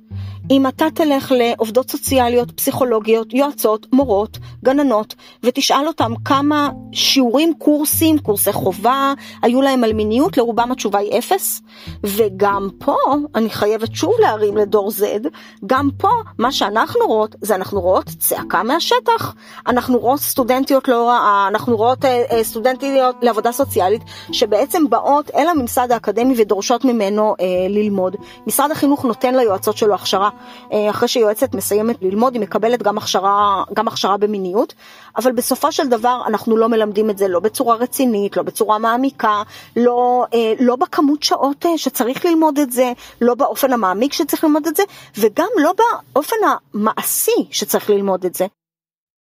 אם 0.51 0.67
אתה 0.67 0.85
תלך 0.93 1.31
לעובדות 1.35 1.89
סוציאליות, 1.89 2.51
פסיכולוגיות, 2.51 3.33
יועצות, 3.33 3.87
מורות, 3.93 4.37
גננות, 4.63 5.15
ותשאל 5.43 5.87
אותם 5.87 6.13
כמה 6.25 6.69
שיעורים, 6.91 7.53
קורסים, 7.57 8.19
קורסי 8.19 8.53
חובה, 8.53 9.13
היו 9.41 9.61
להם 9.61 9.83
על 9.83 9.93
מיניות, 9.93 10.37
לרובם 10.37 10.71
התשובה 10.71 10.99
היא 10.99 11.17
אפס. 11.17 11.61
וגם 12.03 12.69
פה, 12.79 12.95
אני 13.35 13.49
חייבת 13.49 13.95
שוב 13.95 14.13
להרים 14.19 14.57
לדור 14.57 14.89
Z, 14.89 15.27
גם 15.65 15.89
פה, 15.97 16.09
מה 16.37 16.51
שאנחנו 16.51 17.07
רואות, 17.07 17.35
זה 17.41 17.55
אנחנו 17.55 17.81
רואות 17.81 18.09
צעקה 18.19 18.63
מהשטח. 18.63 19.35
אנחנו 19.67 19.97
רואות 19.97 20.19
סטודנטיות 20.19 20.87
להוראה, 20.87 21.45
אנחנו 21.47 21.77
רואות 21.77 22.05
אה, 22.05 22.23
אה, 22.31 22.43
סטודנטיות 22.43 23.15
לעבודה 23.21 23.51
סוציאלית, 23.51 24.01
שבעצם 24.31 24.89
באות 24.89 25.31
אל 25.35 25.47
הממסד 25.47 25.91
האקדמי 25.91 26.33
ודורשות 26.37 26.85
ממנו 26.85 27.12
אה, 27.19 27.45
ללמוד. 27.69 28.15
משרד 28.47 28.71
החינוך 28.71 29.05
נותן 29.05 29.35
ליועצות 29.35 29.77
שלו 29.77 29.95
הכשרה. 29.95 30.29
אה, 30.71 30.89
אחרי 30.89 31.07
שיועצת 31.07 31.55
מסיימת 31.55 31.95
ללמוד, 32.01 32.33
היא 32.33 32.41
מקבלת 32.41 32.83
גם 32.83 32.97
הכשרה, 32.97 33.63
גם 33.73 33.87
הכשרה 33.87 34.17
במיניות, 34.17 34.73
אבל 35.17 35.31
בסופו 35.31 35.71
של 35.71 35.87
דבר 35.87 36.21
אנחנו 36.27 36.57
לא 36.57 36.69
מלמדים 36.69 37.09
את 37.09 37.17
זה 37.17 37.27
לא 37.27 37.39
בצורה 37.39 37.75
רצינית, 37.75 38.37
לא 38.37 38.43
בצורה 38.43 38.79
מעמיקה, 38.79 39.43
לא, 39.75 40.25
אה, 40.33 40.53
לא 40.59 40.75
בכמות 40.75 41.23
שעות 41.23 41.65
אה, 41.65 41.77
שצריך 41.77 42.25
ללמוד 42.25 42.59
את 42.59 42.71
זה, 42.71 42.91
לא 43.21 43.35
באופן 43.35 43.73
המעמיק 43.73 44.13
שצריך 44.13 44.43
ללמוד 44.43 44.67
את 44.67 44.75
זה, 44.75 44.83
וגם 45.17 45.47
לא 45.57 45.73
באופן 46.13 46.35
המעשי 46.73 47.47
שצריך 47.51 47.89
ללמוד 47.89 48.25
את 48.25 48.35
זה. 48.35 48.45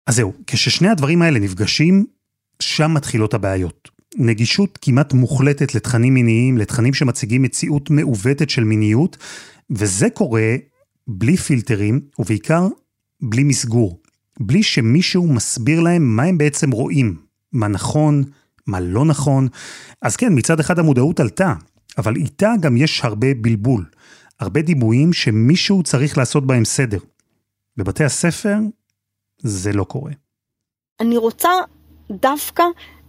אז 0.06 0.16
זהו, 0.16 0.32
כששני 0.46 0.88
הדברים 0.88 1.22
האלה 1.22 1.38
נפגשים, 1.38 2.06
שם 2.60 2.94
מתחילות 2.94 3.34
הבעיות. 3.34 3.93
נגישות 4.16 4.78
כמעט 4.82 5.12
מוחלטת 5.12 5.74
לתכנים 5.74 6.14
מיניים, 6.14 6.58
לתכנים 6.58 6.94
שמציגים 6.94 7.42
מציאות 7.42 7.90
מעוותת 7.90 8.50
של 8.50 8.64
מיניות, 8.64 9.16
וזה 9.70 10.10
קורה 10.10 10.56
בלי 11.08 11.36
פילטרים, 11.36 12.00
ובעיקר 12.18 12.68
בלי 13.22 13.44
מסגור. 13.44 14.00
בלי 14.40 14.62
שמישהו 14.62 15.32
מסביר 15.32 15.80
להם 15.80 16.16
מה 16.16 16.22
הם 16.22 16.38
בעצם 16.38 16.70
רואים, 16.70 17.16
מה 17.52 17.68
נכון, 17.68 18.24
מה 18.66 18.80
לא 18.80 19.04
נכון. 19.04 19.48
אז 20.02 20.16
כן, 20.16 20.32
מצד 20.38 20.60
אחד 20.60 20.78
המודעות 20.78 21.20
עלתה, 21.20 21.54
אבל 21.98 22.16
איתה 22.16 22.52
גם 22.60 22.76
יש 22.76 23.04
הרבה 23.04 23.34
בלבול, 23.40 23.84
הרבה 24.40 24.62
דיבויים 24.62 25.12
שמישהו 25.12 25.82
צריך 25.82 26.18
לעשות 26.18 26.46
בהם 26.46 26.64
סדר. 26.64 26.98
בבתי 27.76 28.04
הספר 28.04 28.56
זה 29.38 29.72
לא 29.72 29.84
קורה. 29.84 30.12
אני 31.00 31.16
רוצה 31.16 31.50
דווקא 32.10 32.64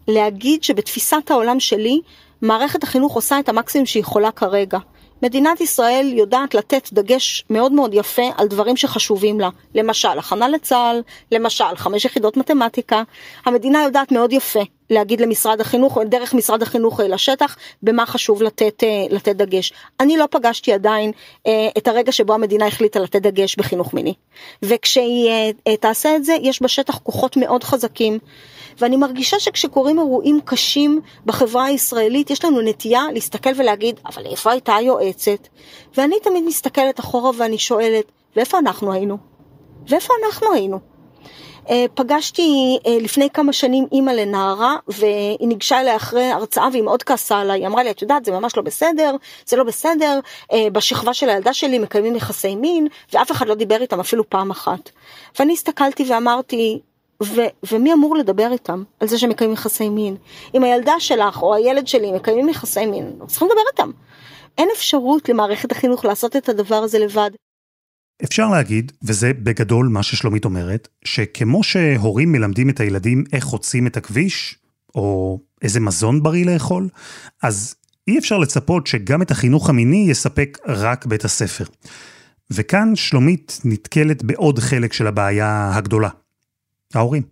להגיד 0.08 0.64
שבתפיסת 0.64 1.32
העולם 1.32 1.60
שלי, 1.60 2.00
מערכת 2.42 2.84
החינוך 2.84 3.16
עושה 3.16 3.40
את 3.40 3.50
המקסימום 3.50 3.86
שהיא 3.86 4.02
יכולה 4.02 4.32
כרגע. 4.32 4.80
מדינת 5.24 5.62
ישראל 5.62 6.14
יודעת 6.14 6.54
לתת 6.54 6.90
דגש 6.94 7.46
מאוד 7.50 7.72
מאוד 7.72 7.94
יפה 7.94 8.24
על 8.38 8.48
דברים 8.48 8.78
שחשובים 8.78 9.40
לה. 9.40 9.50
למשל, 9.76 10.20
הכנה 10.20 10.48
לצה"ל, 10.48 11.02
למשל, 11.32 11.76
חמש 11.76 12.06
יחידות 12.06 12.38
מתמטיקה. 12.38 13.04
המדינה 13.46 13.84
יודעת 13.84 14.12
מאוד 14.12 14.34
יפה 14.34 14.60
להגיד 14.90 15.22
למשרד 15.22 15.62
החינוך, 15.62 15.98
דרך 16.06 16.34
משרד 16.34 16.62
החינוך 16.62 17.00
אה, 17.00 17.08
לשטח, 17.08 17.58
במה 17.84 18.06
חשוב 18.06 18.44
לתת, 18.44 18.84
אה, 18.84 19.06
לתת 19.10 19.36
דגש. 19.36 19.74
אני 20.00 20.18
לא 20.18 20.26
פגשתי 20.32 20.74
עדיין 20.74 21.12
אה, 21.48 21.68
את 21.78 21.88
הרגע 21.88 22.12
שבו 22.12 22.34
המדינה 22.34 22.68
החליטה 22.68 23.00
לתת 23.00 23.22
דגש 23.22 23.56
בחינוך 23.56 23.94
מיני. 23.94 24.14
וכשהיא 24.64 25.54
תעשה 25.80 26.16
את 26.16 26.26
זה, 26.26 26.36
יש 26.42 26.62
בשטח 26.62 26.98
כוחות 26.98 27.38
מאוד 27.38 27.64
חזקים. 27.64 28.20
ואני 28.78 28.98
מרגישה 28.98 29.40
שכשקורים 29.40 30.00
אירועים 30.00 30.40
קשים 30.46 31.02
בחברה 31.26 31.66
הישראלית, 31.66 32.30
יש 32.30 32.46
לנו 32.46 32.62
נטייה 32.62 33.04
להסתכל 33.14 33.50
ולהגיד, 33.56 34.00
אבל 34.06 34.26
איפה 34.26 34.52
הייתה 34.52 34.76
היועצת? 34.76 35.48
ואני 35.98 36.20
תמיד 36.20 36.44
מסתכלת 36.44 37.00
אחורה 37.00 37.32
ואני 37.38 37.58
שואלת, 37.58 38.12
ואיפה 38.36 38.58
אנחנו 38.58 38.94
היינו? 38.94 39.18
ואיפה 39.88 40.14
אנחנו 40.26 40.54
היינו? 40.54 40.80
אה, 41.70 41.86
פגשתי 41.94 42.78
אה, 42.88 42.98
לפני 43.02 43.30
כמה 43.30 43.54
שנים 43.54 43.88
אימא 43.92 44.12
לנערה 44.12 44.76
והיא 44.88 45.48
ניגשה 45.48 45.82
אליה 45.82 45.96
אחרי 45.96 46.26
הרצאה 46.26 46.68
והיא 46.72 46.84
מאוד 46.84 47.04
כעסה 47.04 47.40
עליי, 47.40 47.60
היא 47.60 47.68
אמרה 47.68 47.84
לי 47.84 47.92
את 47.92 48.02
יודעת 48.02 48.26
זה 48.26 48.32
ממש 48.32 48.58
לא 48.58 48.64
בסדר, 48.64 49.16
זה 49.46 49.58
לא 49.58 49.64
בסדר, 49.64 50.20
אה, 50.54 50.68
בשכבה 50.72 51.14
של 51.14 51.30
הילדה 51.30 51.54
שלי 51.54 51.80
מקיימים 51.80 52.16
יחסי 52.16 52.56
מין 52.56 52.88
ואף 53.14 53.32
אחד 53.32 53.48
לא 53.48 53.56
דיבר 53.56 53.82
איתם 53.82 54.00
אפילו 54.00 54.30
פעם 54.30 54.52
אחת. 54.52 54.90
ואני 55.40 55.54
הסתכלתי 55.54 56.06
ואמרתי 56.08 56.80
ו- 57.24 57.72
ומי 57.72 57.94
אמור 57.94 58.16
לדבר 58.16 58.52
איתם 58.52 58.84
על 59.00 59.08
זה 59.08 59.18
שהם 59.18 59.30
מקיימים 59.30 59.54
יחסי 59.54 59.90
מין? 59.90 60.16
אם 60.56 60.64
הילדה 60.64 60.94
שלך 61.00 61.42
או 61.42 61.56
הילד 61.56 61.88
שלי 61.88 62.12
מקיימים 62.12 62.50
יחסי 62.50 62.86
מין, 62.86 63.12
צריכים 63.28 63.48
לדבר 63.48 63.62
איתם. 63.72 63.92
אין 64.58 64.70
אפשרות 64.78 65.30
למערכת 65.30 65.72
החינוך 65.72 66.06
לעשות 66.06 66.36
את 66.36 66.50
הדבר 66.50 66.76
הזה 66.76 67.00
לבד. 67.00 67.32
אפשר 68.24 68.50
להגיד, 68.50 68.92
וזה 69.04 69.32
בגדול 69.34 69.88
מה 69.88 70.04
ששלומית 70.04 70.46
אומרת, 70.46 70.88
שכמו 71.06 71.64
שהורים 71.64 72.32
מלמדים 72.32 72.70
את 72.70 72.80
הילדים 72.80 73.24
איך 73.34 73.44
חוצים 73.44 73.88
את 73.88 73.98
הכביש, 73.98 74.58
או 74.96 75.40
איזה 75.62 75.80
מזון 75.80 76.24
בריא 76.24 76.46
לאכול, 76.46 76.90
אז 77.44 77.76
אי 78.08 78.20
אפשר 78.20 78.38
לצפות 78.38 78.88
שגם 78.88 79.22
את 79.22 79.32
החינוך 79.32 79.70
המיני 79.70 80.06
יספק 80.10 80.58
רק 80.68 81.06
בית 81.06 81.26
הספר. 81.26 81.66
וכאן 82.52 82.96
שלומית 82.96 83.62
נתקלת 83.66 84.24
בעוד 84.24 84.60
חלק 84.60 84.94
של 84.94 85.08
הבעיה 85.08 85.72
הגדולה. 85.74 86.10
ההורים. 86.94 87.24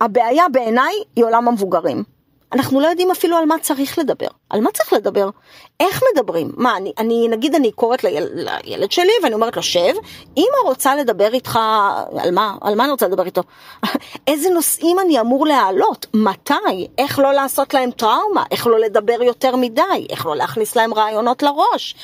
הבעיה 0.00 0.48
בעיניי 0.48 0.94
היא 1.16 1.24
עולם 1.24 1.48
המבוגרים. 1.48 2.04
אנחנו 2.52 2.80
לא 2.80 2.86
יודעים 2.86 3.10
אפילו 3.10 3.36
על 3.36 3.44
מה 3.44 3.58
צריך 3.58 3.98
לדבר. 3.98 4.26
על 4.50 4.60
מה 4.60 4.70
צריך 4.70 4.92
לדבר? 4.92 5.30
איך 5.80 6.02
מדברים? 6.12 6.52
מה, 6.56 6.76
אני, 6.76 6.92
אני 6.98 7.28
נגיד 7.28 7.54
אני 7.54 7.72
קוראת 7.72 8.04
ליל, 8.04 8.24
לילד 8.34 8.92
שלי 8.92 9.12
ואני 9.22 9.34
אומרת 9.34 9.56
לו, 9.56 9.62
שב, 9.62 9.94
אמא 10.36 10.56
רוצה 10.64 10.96
לדבר 10.96 11.34
איתך, 11.34 11.58
על 12.18 12.30
מה? 12.30 12.56
על 12.60 12.74
מה 12.74 12.84
אני 12.84 12.92
רוצה 12.92 13.08
לדבר 13.08 13.26
איתו? 13.26 13.42
איזה 14.26 14.50
נושאים 14.50 14.98
אני 14.98 15.20
אמור 15.20 15.46
להעלות? 15.46 16.06
מתי? 16.14 16.88
איך 16.98 17.18
לא 17.18 17.32
לעשות 17.32 17.74
להם 17.74 17.90
טראומה? 17.90 18.44
איך 18.50 18.66
לא 18.66 18.80
לדבר 18.80 19.22
יותר 19.22 19.56
מדי? 19.56 20.06
איך 20.10 20.26
לא 20.26 20.36
להכניס 20.36 20.76
להם 20.76 20.94
רעיונות 20.94 21.42
לראש? 21.42 21.94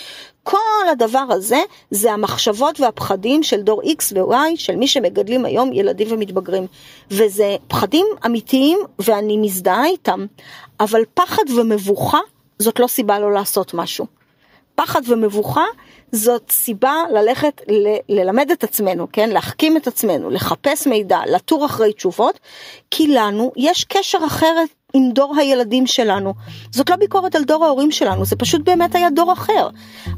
כל 0.51 0.89
הדבר 0.93 1.25
הזה 1.31 1.63
זה 1.91 2.13
המחשבות 2.13 2.81
והפחדים 2.81 3.43
של 3.43 3.61
דור 3.61 3.83
X 3.83 4.13
ו-Y, 4.15 4.35
של 4.57 4.77
מי 4.77 4.87
שמגדלים 4.89 5.45
היום 5.45 5.73
ילדים 5.73 6.09
ומתבגרים. 6.11 6.67
וזה 7.11 7.57
פחדים 7.69 8.07
אמיתיים 8.27 8.79
ואני 8.99 9.37
מזדהה 9.37 9.87
איתם, 9.87 10.27
אבל 10.81 11.03
פחד 11.15 11.43
ומבוכה 11.57 12.19
זאת 12.59 12.81
לא 12.81 12.87
סיבה 12.87 13.19
לא 13.19 13.33
לעשות 13.33 13.75
משהו. 13.75 14.07
פחד 14.75 15.01
ומבוכה 15.07 15.65
זאת 16.13 16.51
סיבה 16.51 16.95
ללכת 17.15 17.63
ל- 17.69 18.19
ללמד 18.19 18.51
את 18.51 18.65
עצמנו, 18.65 19.07
כן? 19.13 19.31
להחכים 19.31 19.77
את 19.77 19.87
עצמנו, 19.87 20.31
לחפש 20.31 20.87
מידע, 20.87 21.21
לתור 21.27 21.67
אחרי 21.67 21.93
תשובות, 21.93 22.41
כי 22.91 23.07
לנו 23.07 23.53
יש 23.57 23.85
קשר 23.85 24.19
אחרת 24.27 24.69
עם 24.95 25.11
דור 25.13 25.35
הילדים 25.39 25.87
שלנו. 25.87 26.35
זאת 26.71 26.91
לא 26.91 26.97
ביקורת 26.97 27.35
על 27.35 27.45
דור 27.45 27.65
ההורים 27.65 27.91
שלנו, 27.91 28.25
זה 28.25 28.37
פשוט 28.37 28.61
באמת 28.65 28.95
היה 28.95 29.11
דור 29.11 29.33
אחר. 29.33 29.69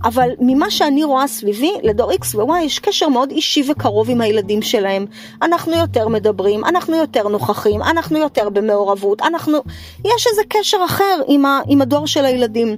אבל 0.04 0.28
ממה 0.40 0.70
שאני 0.70 1.04
רואה 1.04 1.26
סביבי, 1.26 1.72
לדור 1.82 2.12
X 2.12 2.36
ו-Y 2.36 2.58
יש 2.64 2.78
קשר 2.78 3.08
מאוד 3.08 3.30
אישי 3.30 3.62
וקרוב 3.70 4.10
עם 4.10 4.20
הילדים 4.20 4.62
שלהם. 4.62 5.06
אנחנו 5.42 5.72
יותר 5.72 6.08
מדברים, 6.08 6.64
אנחנו 6.64 6.96
יותר 6.96 7.28
נוכחים, 7.28 7.82
אנחנו 7.82 8.18
יותר 8.18 8.48
במעורבות, 8.48 9.22
אנחנו... 9.22 9.58
יש 10.04 10.26
איזה 10.30 10.42
קשר 10.48 10.78
אחר 10.84 11.20
עם, 11.28 11.46
ה... 11.46 11.60
עם 11.68 11.82
הדור 11.82 12.06
של 12.06 12.24
הילדים. 12.24 12.76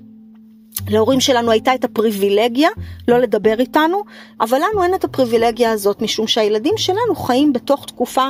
להורים 0.89 1.21
שלנו 1.21 1.51
הייתה 1.51 1.75
את 1.75 1.85
הפריבילגיה 1.85 2.69
לא 3.09 3.19
לדבר 3.19 3.55
איתנו, 3.59 4.03
אבל 4.41 4.59
לנו 4.59 4.83
אין 4.83 4.95
את 4.95 5.05
הפריבילגיה 5.05 5.73
הזאת, 5.73 6.03
משום 6.03 6.27
שהילדים 6.27 6.75
שלנו 6.77 7.15
חיים 7.15 7.53
בתוך 7.53 7.87
תקופה 7.87 8.29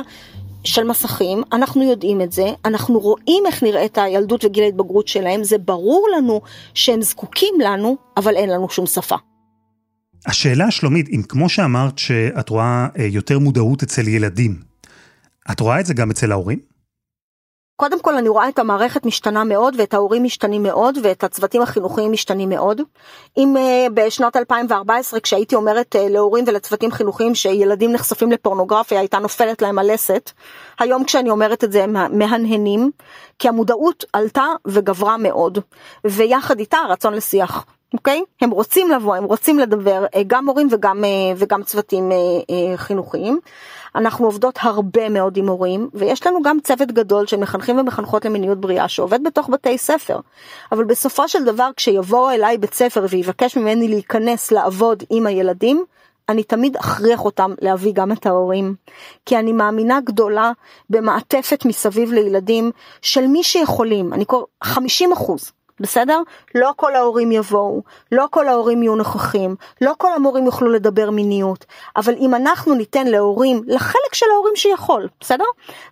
של 0.63 0.83
מסכים, 0.83 1.41
אנחנו 1.51 1.83
יודעים 1.83 2.21
את 2.21 2.31
זה, 2.31 2.45
אנחנו 2.65 2.99
רואים 2.99 3.43
איך 3.47 3.63
נראית 3.63 3.97
הילדות 3.97 4.45
וגיל 4.45 4.63
ההתבגרות 4.63 5.07
שלהם, 5.07 5.43
זה 5.43 5.57
ברור 5.57 6.07
לנו 6.17 6.41
שהם 6.73 7.01
זקוקים 7.01 7.55
לנו, 7.63 7.97
אבל 8.17 8.35
אין 8.35 8.49
לנו 8.49 8.69
שום 8.69 8.85
שפה. 8.85 9.15
השאלה 10.25 10.71
שלומית, 10.71 11.09
אם 11.09 11.21
כמו 11.29 11.49
שאמרת 11.49 11.99
שאת 11.99 12.49
רואה 12.49 12.87
אה, 12.99 13.05
יותר 13.05 13.39
מודעות 13.39 13.83
אצל 13.83 14.07
ילדים, 14.07 14.59
את 15.51 15.59
רואה 15.59 15.79
את 15.79 15.85
זה 15.85 15.93
גם 15.93 16.11
אצל 16.11 16.31
ההורים? 16.31 16.72
קודם 17.83 18.01
כל 18.01 18.15
אני 18.15 18.29
רואה 18.29 18.49
את 18.49 18.59
המערכת 18.59 19.05
משתנה 19.05 19.43
מאוד 19.43 19.75
ואת 19.77 19.93
ההורים 19.93 20.23
משתנים 20.23 20.63
מאוד 20.63 20.97
ואת 21.03 21.23
הצוותים 21.23 21.61
החינוכיים 21.61 22.11
משתנים 22.11 22.49
מאוד. 22.49 22.81
אם 23.37 23.55
uh, 23.57 23.89
בשנת 23.93 24.35
2014 24.35 25.19
כשהייתי 25.19 25.55
אומרת 25.55 25.95
uh, 25.95 25.99
להורים 26.09 26.43
ולצוותים 26.47 26.91
חינוכיים 26.91 27.35
שילדים 27.35 27.91
נחשפים 27.91 28.31
לפורנוגרפיה 28.31 28.99
הייתה 28.99 29.19
נופלת 29.19 29.61
להם 29.61 29.79
הלסת, 29.79 30.31
היום 30.79 31.03
כשאני 31.03 31.29
אומרת 31.29 31.63
את 31.63 31.71
זה 31.71 31.83
הם 31.83 32.17
מהנהנים, 32.17 32.91
כי 33.39 33.47
המודעות 33.47 34.05
עלתה 34.13 34.45
וגברה 34.65 35.17
מאוד, 35.17 35.57
ויחד 36.05 36.59
איתה 36.59 36.77
הרצון 36.77 37.13
לשיח. 37.13 37.65
אוקיי? 37.93 38.21
Okay? 38.21 38.31
הם 38.41 38.49
רוצים 38.49 38.91
לבוא, 38.91 39.15
הם 39.15 39.23
רוצים 39.23 39.59
לדבר, 39.59 40.05
אה, 40.15 40.21
גם 40.27 40.45
מורים 40.45 40.67
וגם, 40.71 41.03
וגם 41.37 41.63
צוותים 41.63 42.11
חינוכיים. 42.75 43.39
אנחנו 43.95 44.25
עובדות 44.25 44.59
הרבה 44.61 45.09
מאוד 45.09 45.37
עם 45.37 45.47
הורים, 45.47 45.89
ויש 45.93 46.27
לנו 46.27 46.41
גם 46.43 46.57
צוות 46.63 46.91
גדול 46.91 47.27
של 47.27 47.37
מחנכים 47.37 47.79
ומחנכות 47.79 48.25
למיניות 48.25 48.61
בריאה 48.61 48.87
שעובד 48.87 49.23
בתוך 49.23 49.49
בתי 49.49 49.77
ספר. 49.77 50.19
אבל 50.71 50.83
בסופו 50.83 51.27
של 51.27 51.43
דבר 51.43 51.69
כשיבואו 51.75 52.31
אליי 52.31 52.57
בית 52.57 52.73
ספר 52.73 53.05
ויבקש 53.09 53.57
ממני 53.57 53.87
להיכנס 53.87 54.51
לעבוד 54.51 55.03
עם 55.09 55.27
הילדים, 55.27 55.85
אני 56.29 56.43
תמיד 56.43 56.77
אכריח 56.77 57.25
אותם 57.25 57.53
להביא 57.61 57.93
גם 57.93 58.11
את 58.11 58.25
ההורים. 58.25 58.75
כי 59.25 59.39
אני 59.39 59.53
מאמינה 59.53 59.99
גדולה 60.01 60.51
במעטפת 60.89 61.65
מסביב 61.65 62.11
לילדים 62.13 62.71
של 63.01 63.27
מי 63.27 63.43
שיכולים, 63.43 64.13
אני 64.13 64.25
קורא 64.25 64.45
50 64.63 65.11
אחוז. 65.11 65.51
בסדר? 65.79 66.21
לא 66.55 66.73
כל 66.75 66.95
ההורים 66.95 67.31
יבואו, 67.31 67.81
לא 68.11 68.25
כל 68.31 68.47
ההורים 68.47 68.83
יהיו 68.83 68.95
נוכחים, 68.95 69.55
לא 69.81 69.93
כל 69.97 70.13
המורים 70.15 70.45
יוכלו 70.45 70.69
לדבר 70.69 71.09
מיניות, 71.09 71.65
אבל 71.95 72.13
אם 72.19 72.35
אנחנו 72.35 72.73
ניתן 72.73 73.07
להורים, 73.07 73.61
לחלק 73.67 74.13
של 74.13 74.25
ההורים 74.33 74.53
שיכול, 74.55 75.07
בסדר? 75.19 75.43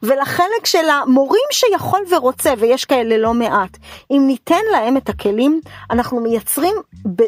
ולחלק 0.04 0.66
של 0.66 0.90
המורים 0.90 1.46
שיכול 1.52 2.00
ורוצה, 2.10 2.54
ויש 2.58 2.86
כאלה 2.86 3.18
לא 3.18 3.34
מעט, 3.34 3.78
אם 4.12 4.24
ניתן 4.28 4.62
להם 4.72 4.98
את 4.98 5.10
הכלים, 5.10 5.62
אנחנו 5.92 6.20
מייצרים 6.20 6.76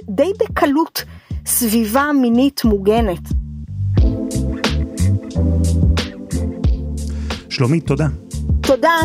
די 0.10 0.32
בקלות 0.40 1.04
סביבה 1.46 2.12
מינית 2.22 2.64
מוגנת. 2.64 3.20
שלומית, 7.50 7.88
תודה. 7.88 8.08
תודה. 8.62 8.96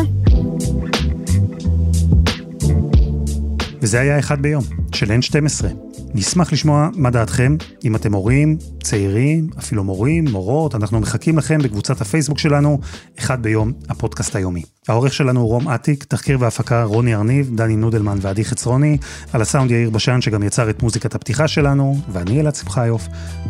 וזה 3.81 3.99
היה 3.99 4.19
אחד 4.19 4.41
ביום, 4.41 4.63
של 4.95 5.11
N12. 5.11 5.65
נשמח 6.13 6.53
לשמוע 6.53 6.89
מה 6.95 7.09
דעתכם, 7.09 7.55
אם 7.85 7.95
אתם 7.95 8.13
הורים, 8.13 8.57
צעירים, 8.83 9.49
אפילו 9.59 9.83
מורים, 9.83 10.25
מורות, 10.31 10.75
אנחנו 10.75 10.99
מחכים 10.99 11.37
לכם 11.37 11.57
בקבוצת 11.61 12.01
הפייסבוק 12.01 12.39
שלנו, 12.39 12.79
אחד 13.19 13.43
ביום, 13.43 13.71
הפודקאסט 13.89 14.35
היומי. 14.35 14.63
העורך 14.87 15.13
שלנו 15.13 15.39
הוא 15.39 15.49
רום 15.49 15.69
אטיק, 15.69 16.03
תחקיר 16.03 16.37
והפקה 16.41 16.83
רוני 16.83 17.15
ארניב, 17.15 17.51
דני 17.55 17.75
נודלמן 17.75 18.17
ועדי 18.21 18.45
חצרוני, 18.45 18.97
על 19.33 19.41
הסאונד 19.41 19.71
יאיר 19.71 19.89
בשן 19.89 20.21
שגם 20.21 20.43
יצר 20.43 20.69
את 20.69 20.83
מוזיקת 20.83 21.15
הפתיחה 21.15 21.47
שלנו, 21.47 21.97
ואני 22.11 22.39
אלעד 22.39 22.55
שמחיוף. 22.55 23.07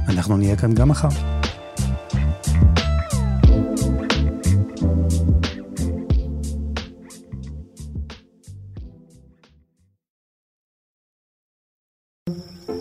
אנחנו 0.08 0.38
נהיה 0.38 0.56
כאן 0.56 0.74
גם 0.74 0.90
מחר. 0.90 1.10